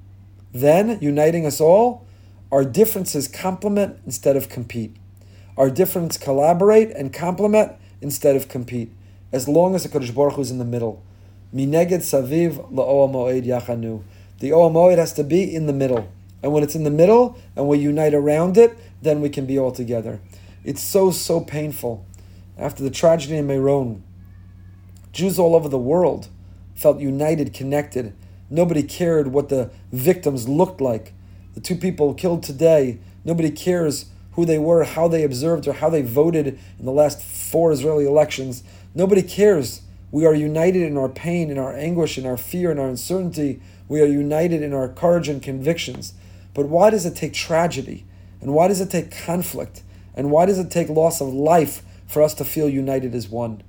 [0.53, 2.05] then uniting us all,
[2.51, 4.95] our differences complement instead of compete.
[5.57, 8.91] Our differences collaborate and complement instead of compete.
[9.31, 11.03] As long as the Kodesh Baruch Hu is in the middle.
[11.53, 14.03] Mineged saviv moed yachanu.
[14.39, 16.09] The Moed has to be in the middle.
[16.41, 19.59] And when it's in the middle and we unite around it, then we can be
[19.59, 20.19] all together.
[20.63, 22.05] It's so, so painful.
[22.57, 24.03] After the tragedy in Meron,
[25.11, 26.29] Jews all over the world
[26.73, 28.13] felt united, connected.
[28.49, 31.13] Nobody cared what the victims looked like.
[31.53, 35.89] The two people killed today, nobody cares who they were, how they observed, or how
[35.89, 38.63] they voted in the last four Israeli elections.
[38.95, 39.81] Nobody cares.
[40.11, 43.61] We are united in our pain, in our anguish, in our fear, in our uncertainty.
[43.87, 46.13] We are united in our courage and convictions.
[46.53, 48.05] But why does it take tragedy?
[48.41, 49.83] And why does it take conflict?
[50.15, 53.63] And why does it take loss of life for us to feel united as one?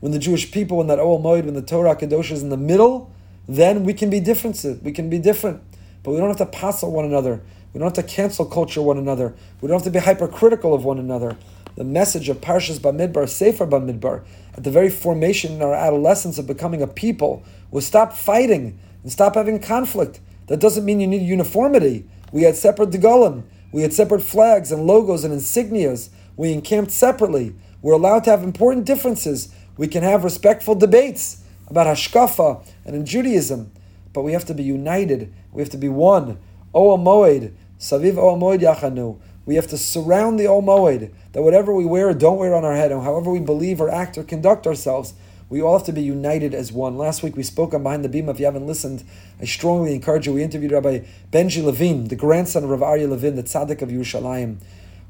[0.00, 2.56] When the Jewish people, in that Ol Moed, when the Torah Kadosh is in the
[2.56, 3.10] middle,
[3.48, 4.62] then we can be different.
[4.82, 5.62] We can be different.
[6.02, 7.40] But we don't have to pass on one another.
[7.76, 9.34] We don't have to cancel culture one another.
[9.60, 11.36] We don't have to be hypercritical of one another.
[11.74, 14.24] The message of Parshas Bamidbar, Sefer Bamidbar,
[14.54, 19.12] at the very formation in our adolescence of becoming a people, was stop fighting and
[19.12, 20.20] stop having conflict.
[20.46, 22.06] That doesn't mean you need uniformity.
[22.32, 23.42] We had separate degolim.
[23.72, 26.08] We had separate flags and logos and insignias.
[26.34, 27.54] We encamped separately.
[27.82, 29.54] We're allowed to have important differences.
[29.76, 33.70] We can have respectful debates about hashkafa and in Judaism,
[34.14, 35.30] but we have to be united.
[35.52, 36.38] We have to be one.
[36.76, 39.18] Ol Moed, Saviv Ol Yachanu.
[39.44, 42.64] We have to surround the Ol Moed, that whatever we wear or don't wear on
[42.64, 45.14] our head, and however we believe or act or conduct ourselves,
[45.48, 46.98] We all have to be united as one.
[46.98, 48.30] Last week we spoke on Behind the Bima.
[48.30, 49.04] If you haven't listened,
[49.40, 50.32] I strongly encourage you.
[50.32, 54.56] We interviewed Rabbi Benji Levine, the grandson of Rav Aryeh Levin, the tzaddik of Yerushalayim,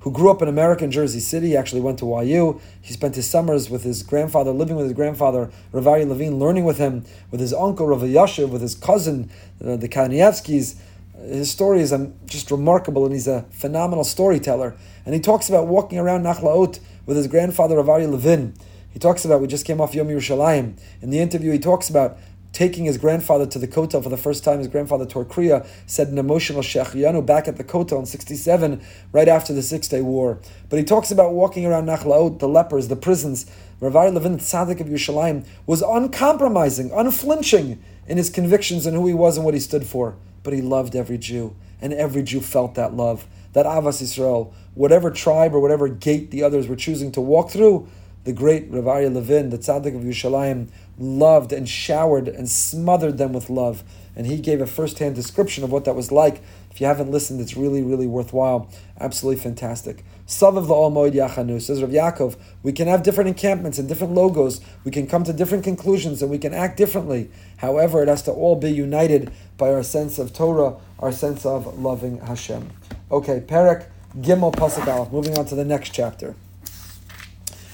[0.00, 1.48] who grew up in American Jersey City.
[1.48, 2.60] He actually went to YU.
[2.82, 6.66] He spent his summers with his grandfather, living with his grandfather, Rav Aryeh Levine, learning
[6.66, 9.30] with him, with his uncle, Rav Elyashiv, with his cousin,
[9.64, 10.76] uh, the Kanievskis.
[11.24, 11.94] His story is
[12.26, 14.76] just remarkable, and he's a phenomenal storyteller.
[15.04, 18.54] And he talks about walking around Nachlaot with his grandfather, Rav Aryeh Levin.
[18.90, 20.78] He talks about, we just came off Yom Yerushalayim.
[21.02, 22.18] In the interview, he talks about
[22.52, 24.58] taking his grandfather to the Kotel for the first time.
[24.58, 29.28] His grandfather, Tor Kriya, said an emotional Shehecheyanu back at the Kotel in 67, right
[29.28, 30.38] after the Six Day War.
[30.70, 33.44] But he talks about walking around Nachlaot, the lepers, the prisons.
[33.80, 39.06] Rav Aryeh Levin, the tzaddik of Yerushalayim, was uncompromising, unflinching in his convictions and who
[39.06, 40.16] he was and what he stood for.
[40.46, 44.52] But he loved every Jew, and every Jew felt that love, that Avas Yisrael.
[44.74, 47.88] Whatever tribe or whatever gate the others were choosing to walk through,
[48.22, 50.68] the great Rav Aryeh Levin, the tzaddik of Yerushalayim,
[51.00, 53.82] loved and showered and smothered them with love.
[54.14, 56.40] And he gave a first-hand description of what that was like.
[56.70, 58.70] If you haven't listened, it's really, really worthwhile.
[59.00, 60.04] Absolutely fantastic.
[60.26, 64.60] Savav la'ol moed yachanu, says Rav Yaakov, we can have different encampments and different logos.
[64.84, 67.30] We can come to different conclusions and we can act differently.
[67.58, 71.78] However, it has to all be united by our sense of Torah, our sense of
[71.78, 72.70] loving Hashem.
[73.10, 73.86] Okay, Perek
[74.18, 75.12] Gimel Pasuk Aleph.
[75.12, 76.34] Moving on to the next chapter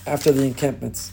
[0.07, 1.12] after the encampments.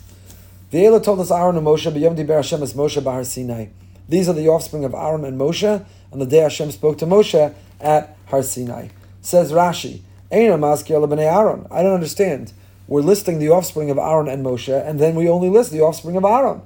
[0.71, 3.67] The Ve'ela toldos Aaron and Moshe, B'yom Diber Hashem as Moshe Bahar Sinai.
[4.09, 7.53] These are the offspring of Aaron and Moshe on the day Hashem spoke to Moshe
[7.79, 8.89] at Har Sinai.
[9.21, 10.01] Says Rashi.
[10.31, 12.53] I don't understand.
[12.87, 16.15] We're listing the offspring of Aaron and Moshe, and then we only list the offspring
[16.15, 16.61] of Aaron.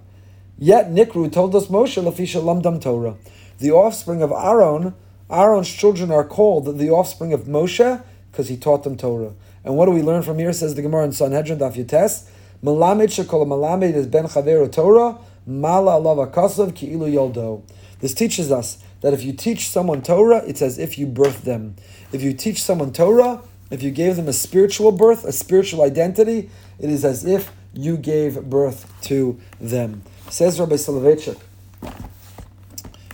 [0.58, 3.16] Yet Nikru toldos Moshe Lafisha Lamdam Torah.
[3.60, 4.94] The offspring of Aaron,
[5.30, 9.34] Aaron's children are called the offspring of Moshe because he taught them Torah.
[9.64, 10.52] And what do we learn from here?
[10.52, 12.28] Says the Gemara in Sanhedrin Daf Yutes.
[12.64, 15.18] Malamed shekol malamed is ben chaveru Torah.
[15.46, 17.64] Mala alav akasav ki'ilu yoldo.
[18.00, 21.76] This teaches us that if you teach someone Torah, it's as if you birthed them.
[22.12, 23.42] If you teach someone Torah,
[23.74, 27.98] if you gave them a spiritual birth, a spiritual identity, it is as if you
[27.98, 30.04] gave birth to them.
[30.30, 31.40] Says Rabbi Soloveitchik.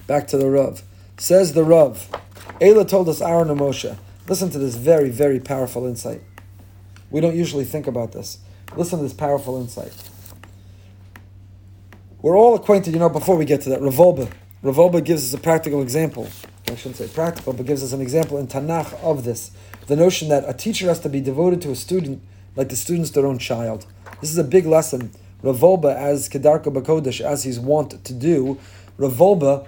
[0.06, 0.84] Back to the Rav.
[1.18, 2.10] Says the Rav.
[2.60, 3.96] Ela toldos Aaron and Moshe.
[4.28, 6.22] Listen to this very, very powerful insight.
[7.10, 8.40] We don't usually think about this.
[8.76, 10.10] Listen to this powerful insight.
[12.22, 14.30] We're all acquainted, you know, before we get to that, Rav Wolbe.
[14.62, 16.28] Rav Wolbe gives us a practical example.
[16.68, 19.52] I shouldn't say practical, but gives us an example in Tanakh of this.
[19.90, 22.22] The notion that a teacher has to be devoted to a student
[22.56, 23.88] like the student's their own child.
[24.22, 25.10] This is a big lesson.
[25.42, 28.60] Rav Wolbe, as Kedarka Bakodesh, as he's wont to do,
[29.00, 29.66] Rav Wolbe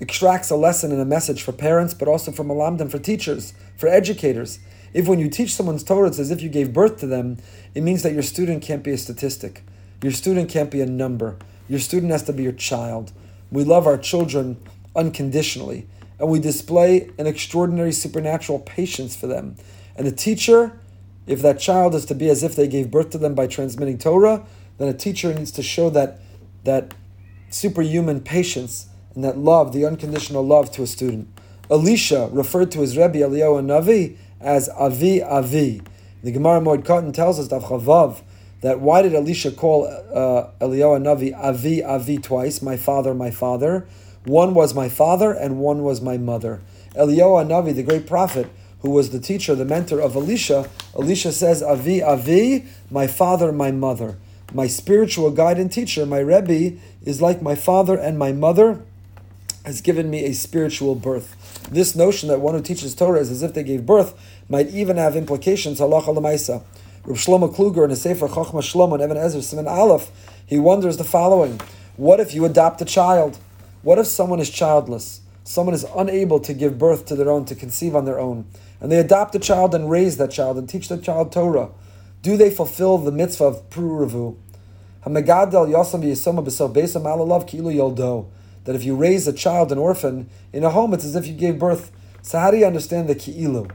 [0.00, 3.90] extracts a lesson and a message for parents, but also for malamdim, for teachers, for
[3.90, 4.58] educators.
[4.94, 7.36] If when you teach someone's Torah, it's as if you gave birth to them,
[7.74, 9.64] it means that your student can't be a statistic.
[10.02, 11.36] Your student can't be a number.
[11.68, 13.12] Your student has to be your child.
[13.50, 14.56] We love our children
[14.96, 15.88] unconditionally,
[16.22, 19.56] and we display an extraordinary supernatural patience for them.
[19.96, 20.78] And a teacher,
[21.26, 23.98] if that child is to be as if they gave birth to them by transmitting
[23.98, 24.46] Torah,
[24.78, 26.20] then a teacher needs to show that
[26.62, 26.94] that
[27.50, 31.26] superhuman patience and that love, the unconditional love to a student.
[31.68, 35.82] Elisha referred to his Rebbe Eliyahu Navi as Avi Avi.
[36.22, 38.22] The Gemara Moed Katan tells us that
[38.60, 42.62] that why did Elisha call uh, Eliyahu Navi Avi Avi twice?
[42.62, 43.88] My father, my father.
[44.24, 46.60] One was my father and one was my mother.
[46.94, 48.48] Eliyahu Navi, the great prophet,
[48.80, 53.70] who was the teacher, the mentor of Elisha, Elisha says Avi Avi, my father, my
[53.70, 54.16] mother.
[54.52, 58.80] My spiritual guide and teacher, my Rebbe, is like my father and my mother,
[59.64, 61.68] has given me a spiritual birth.
[61.70, 64.14] This notion that one who teaches Torah is as if they gave birth
[64.48, 66.62] might even have implications halacha lemaisa.
[67.04, 70.10] Reb Shlomo Kluger in a Sefer Chochma Shlomo and Even HaEzer Simon Aleph,
[70.46, 71.60] he wonders the following:
[71.96, 73.38] What if you adopt a child?
[73.82, 75.22] What if someone is childless?
[75.42, 78.46] Someone is unable to give birth to their own, to conceive on their own,
[78.80, 81.70] and they adopt a child and raise that child and teach that child Torah.
[82.22, 84.36] Do they fulfill the mitzvah of Pruruvu?
[88.64, 91.34] That if you raise a child, an orphan, in a home, it's as if you
[91.34, 91.90] gave birth.
[92.22, 93.68] So how do you understand the ki'ilu?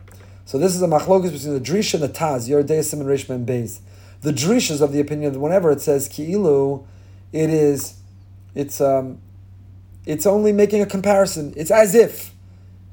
[0.45, 3.81] So this is a machlokas between the Drisha and the Taz, Yordei Simon Rishman Beis.
[4.21, 6.85] The Drisha is of the opinion that whenever it says ki'ilu,
[7.33, 7.95] it is,
[8.55, 9.19] it's, um,
[10.07, 11.53] it's only making a comparison.
[11.57, 12.33] It's as if.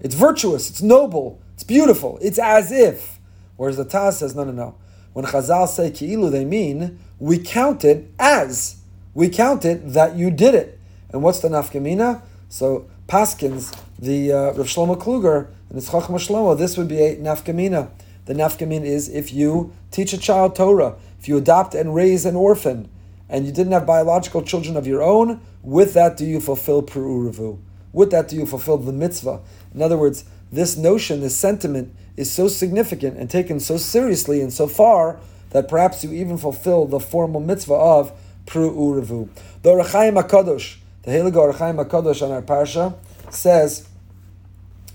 [0.01, 3.21] It's virtuous, it's noble, it's beautiful, it's as if.
[3.57, 4.75] Whereas the Taz says, no, no, no.
[5.13, 8.79] When Chazal say ki'ilu, they mean we count it as.
[9.15, 10.81] We count it that you did it.
[11.11, 12.23] And what's the nafkamina?
[12.49, 17.17] So Paskins, the uh, Rav Shlomo Kluger, and it's Chachma Shlomo, this would be a
[17.17, 17.91] nafkamina.
[18.25, 22.35] The nafkamina is if you teach a child Torah, if you adopt and raise an
[22.35, 22.91] orphan,
[23.29, 27.59] and you didn't have biological children of your own, with that do you fulfill Pru'uruvu.
[27.93, 29.41] With that do you fulfill the mitzvah.
[29.75, 34.53] In other words, this notion, this sentiment, is so significant and taken so seriously and
[34.53, 35.19] so far
[35.51, 38.13] that perhaps you even fulfill the formal mitzvah of
[38.47, 39.29] Pru'uruvu.
[39.63, 42.95] The Ohr HaChaim HaKadosh, the Heilige Ohr HaChaim HaKadosh on our parsha,
[43.31, 43.89] says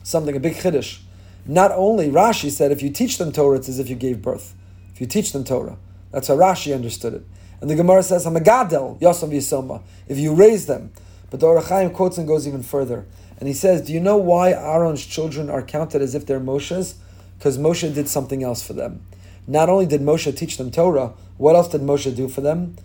[0.03, 0.99] something, a big chiddush.
[1.45, 4.53] Not only, Rashi said, if you teach them Torah, it's as if you gave birth.
[4.93, 5.77] If you teach them Torah.
[6.11, 7.23] That's how Rashi understood it.
[7.61, 10.91] And the Gemara says, Hamagadel, Yosam Yisoma, if you raise them.
[11.29, 13.05] But the Ohr HaChaim quotes and goes even further.
[13.39, 16.95] And he says, Do you know why Aaron's children are counted as if they're Moshe's?
[17.37, 19.01] Because Moshe did something else for them.
[19.47, 22.75] Not only did Moshe teach them Torah, what else did Moshe do for them?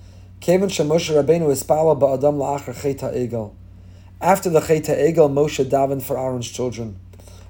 [0.41, 3.53] Kevin Moshe Rabbeinu ispala ba'adam la'achar cheta egel.
[4.21, 6.99] After the cheta egel, Moshe davened for Aaron's children.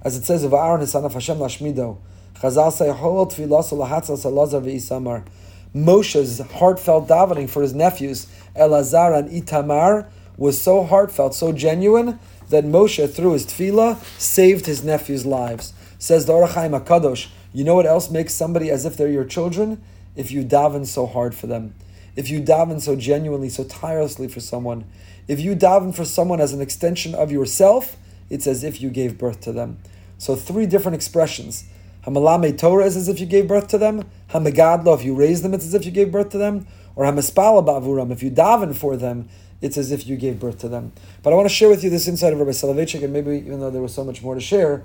[0.03, 1.99] As it says of Aaron, his son of Hashem lashmido.
[2.37, 5.27] Chazal say, Hol tfilas lahatzal salazar ve'isamar.
[5.75, 10.07] Moshe's heartfelt davening for his nephews, Elazar and Itamar,
[10.37, 12.20] was so heartfelt, so genuine,
[12.51, 15.72] that Moshe, through his tefillah, saved his nephews' lives.
[15.99, 19.25] Says the Ohr HaChaim HaKadosh, you know what else makes somebody as if they're your
[19.25, 19.83] children?
[20.16, 21.75] If you daven so hard for them.
[22.14, 24.85] If you daven so genuinely, so tirelessly for someone.
[25.27, 27.97] If you daven for someone as an extension of yourself,
[28.31, 29.79] it's as if you gave birth to them.
[30.18, 31.64] So three different expressions.
[32.07, 34.09] Hamalame Torah is as if you gave birth to them.
[34.30, 36.66] Hamagadlo, if you raise them, it's as if you gave birth to them.
[36.96, 39.28] Or Hamaspala Bavuram, if you daven for them,
[39.61, 40.92] it's as if you gave birth to them.
[41.22, 43.61] But I want to share with you this insight of Rabbi Soloveitchik, and maybe even
[43.61, 44.84] though there was so much more to share,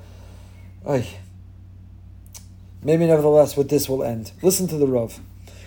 [0.88, 1.06] ay,
[2.82, 4.32] maybe nevertheless with this will end.
[4.42, 5.20] Listen to the Rav.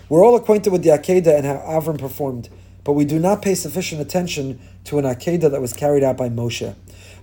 [0.08, 2.48] We're all acquainted with the Akedah and how Avram performed,
[2.84, 6.28] but we do not pay sufficient attention to an Akedah that was carried out by
[6.28, 6.74] Moshe.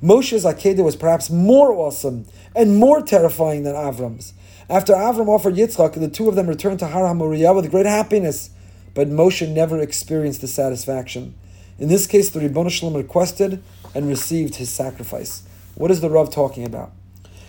[0.01, 4.34] Moshe's Akedah was perhaps more awesome and more terrifying than Avram's.
[4.70, 8.51] After Avram offered Yitzchak, the two of them returned to Har HaMoriah with great happiness,
[8.93, 11.36] but Moshe never experienced the satisfaction.
[11.80, 13.64] In this case, the Ribbon Shalom requested
[13.95, 15.43] and received his sacrifice.
[15.76, 16.91] What is the Rav talking about?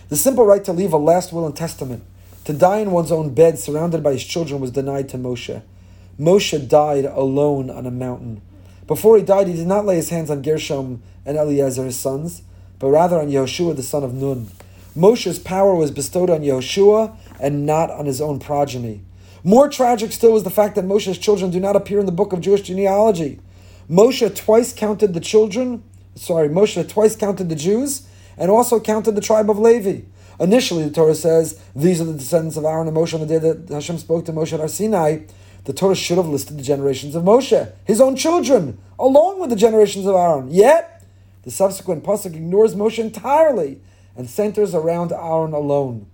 [0.09, 2.03] The simple right to leave a last will and testament,
[2.45, 5.61] to die in one's own bed surrounded by his children, was denied to Moshe.
[6.21, 8.43] Moshe died alone on a mountain.
[8.85, 12.43] Before he died, he did not lay his hands on Gershom and Eliezer, his sons,
[12.77, 14.51] but rather on Yehoshua, the son of Nun.
[14.95, 19.01] Moshe's power was bestowed on Yehoshua and not on his own progeny.
[19.43, 22.33] More tragic still was the fact that Moshe's children do not appear in the book
[22.33, 23.39] of Jewish genealogy.
[23.89, 28.07] Moshe twice counted the children, sorry, Moshe twice counted the Jews
[28.37, 30.01] and also counted the tribe of Levi.
[30.39, 33.39] Initially, the Torah says, these are the descendants of Aaron and Moshe on the day
[33.39, 35.21] that Hashem spoke to Moshe at Sinai.
[35.65, 39.55] The Torah should have listed the generations of Moshe, his own children, along with the
[39.55, 40.49] generations of Aaron.
[40.49, 41.03] Yet,
[41.43, 43.79] the subsequent pasuk ignores Moshe entirely
[44.15, 46.07] and centers around Aaron alone.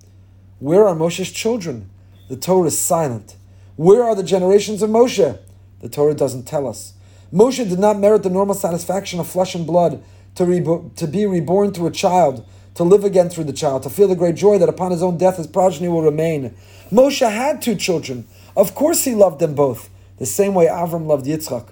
[0.60, 1.89] Where are Moshe's children?
[2.30, 3.36] The Torah is silent.
[3.76, 5.39] Where are the generations of Moshe?
[5.82, 6.93] The Torah doesn't tell us.
[7.32, 10.04] Moshe did not merit the normal satisfaction of flesh and blood
[10.36, 12.45] to, rebo- to be reborn to a child,
[12.76, 15.18] to live again through the child, to feel the great joy that upon his own
[15.18, 16.56] death his progeny will remain.
[16.91, 18.28] Moshe had two children.
[18.58, 19.88] Of course he loved them both,
[20.18, 21.68] the same way Avram loved Yitzchak.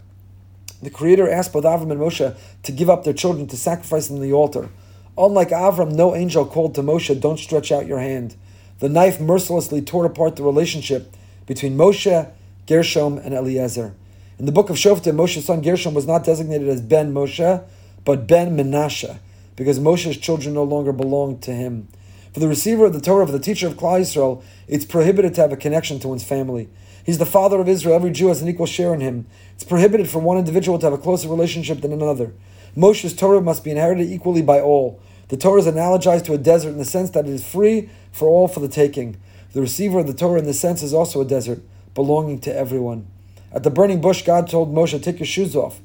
[0.84, 4.18] The Creator asked both Avram and Moshe to give up their children to sacrifice them
[4.18, 4.70] on the altar.
[5.18, 8.36] Unlike Avram, no angel called to Moshe, Don't stretch out your hand.
[8.78, 11.12] The knife mercilessly tore apart the relationship
[11.48, 12.30] between Moshe,
[12.68, 13.96] Gershom, and Eliezer.
[14.38, 17.64] In the book of Shoftim, Moshe's son Gershom was not designated as Ben Moshe,
[18.04, 19.18] but Ben Menashe,
[19.56, 21.88] because Moshe's children no longer belonged to him.
[22.36, 25.42] For the receiver of the Torah, for the teacher of Klal Yisrael, it's prohibited to
[25.42, 26.68] have a connection to one's family.
[27.06, 27.96] He's the father of Israel.
[27.96, 29.26] Every Jew has an equal share in him.
[29.54, 32.34] It's prohibited for one individual to have a closer relationship than another.
[32.76, 35.00] Moshe's Torah must be inherited equally by all.
[35.30, 38.28] The Torah is analogized to a desert in the sense that it is free for
[38.28, 39.16] all for the taking.
[39.54, 41.62] The receiver of the Torah in this sense is also a desert,
[41.94, 43.08] belonging to everyone.
[43.54, 45.80] At the burning bush, God told Moshe, Take your shoes off.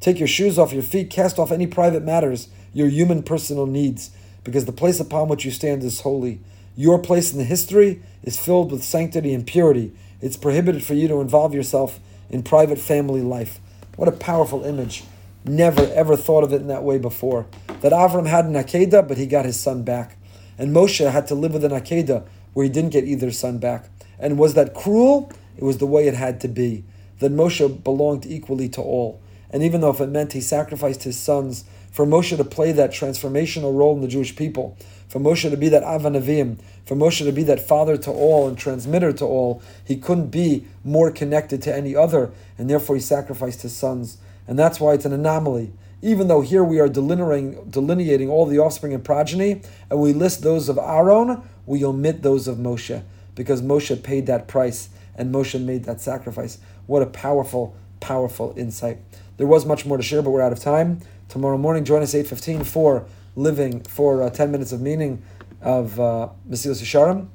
[0.00, 4.10] Take your shoes off your feet, cast off any private matters, your human personal needs,
[4.44, 6.40] because the place upon which you stand is holy.
[6.76, 9.92] Your place in the history is filled with sanctity and purity.
[10.20, 11.98] It's prohibited for you to involve yourself
[12.30, 13.58] in private family life.
[13.96, 15.04] What a powerful image.
[15.44, 17.46] Never ever thought of it in that way before.
[17.80, 20.16] That Avram had an Akedah, but he got his son back.
[20.58, 23.88] And Moshe had to live with an Akedah where he didn't get either son back.
[24.18, 25.30] And was that cruel?
[25.56, 26.84] It was the way it had to be
[27.18, 29.20] that Moshe belonged equally to all.
[29.50, 31.64] And even though if it meant he sacrificed his sons,
[31.94, 34.76] for Moshe to play that transformational role in the Jewish people,
[35.06, 38.58] for Moshe to be that Avanavim, for Moshe to be that father to all and
[38.58, 43.62] transmitter to all, he couldn't be more connected to any other, and therefore he sacrificed
[43.62, 44.18] his sons.
[44.48, 45.72] And that's why it's an anomaly.
[46.02, 50.42] Even though here we are delineating, delineating all the offspring and progeny, and we list
[50.42, 53.04] those of Aaron, we omit those of Moshe,
[53.36, 56.58] because Moshe paid that price and Moshe made that sacrifice.
[56.88, 58.98] What a powerful, powerful insight.
[59.36, 61.00] There was much more to share, but we're out of time.
[61.28, 63.06] Tomorrow morning, join us 8.15 for
[63.36, 65.22] living, for uh, 10 minutes of meaning
[65.60, 67.28] of uh, Mesilas Yesharim,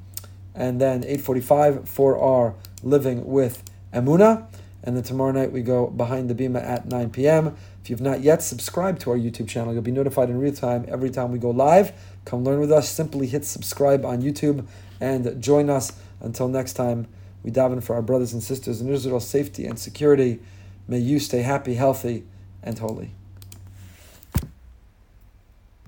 [0.54, 3.62] and then 8.45 for our living with
[3.92, 4.46] Emuna.
[4.82, 7.56] And then tomorrow night we go behind the bima at 9 p.m.
[7.82, 10.86] If you've not yet subscribed to our YouTube channel, you'll be notified in real time
[10.88, 11.92] every time we go live.
[12.24, 12.88] Come learn with us.
[12.88, 14.66] Simply hit subscribe on YouTube
[15.00, 15.92] and join us.
[16.20, 17.08] Until next time,
[17.42, 20.40] we daven for our brothers and sisters in Israel safety and security.
[20.88, 22.24] May you stay happy, healthy,
[22.62, 23.19] and holy.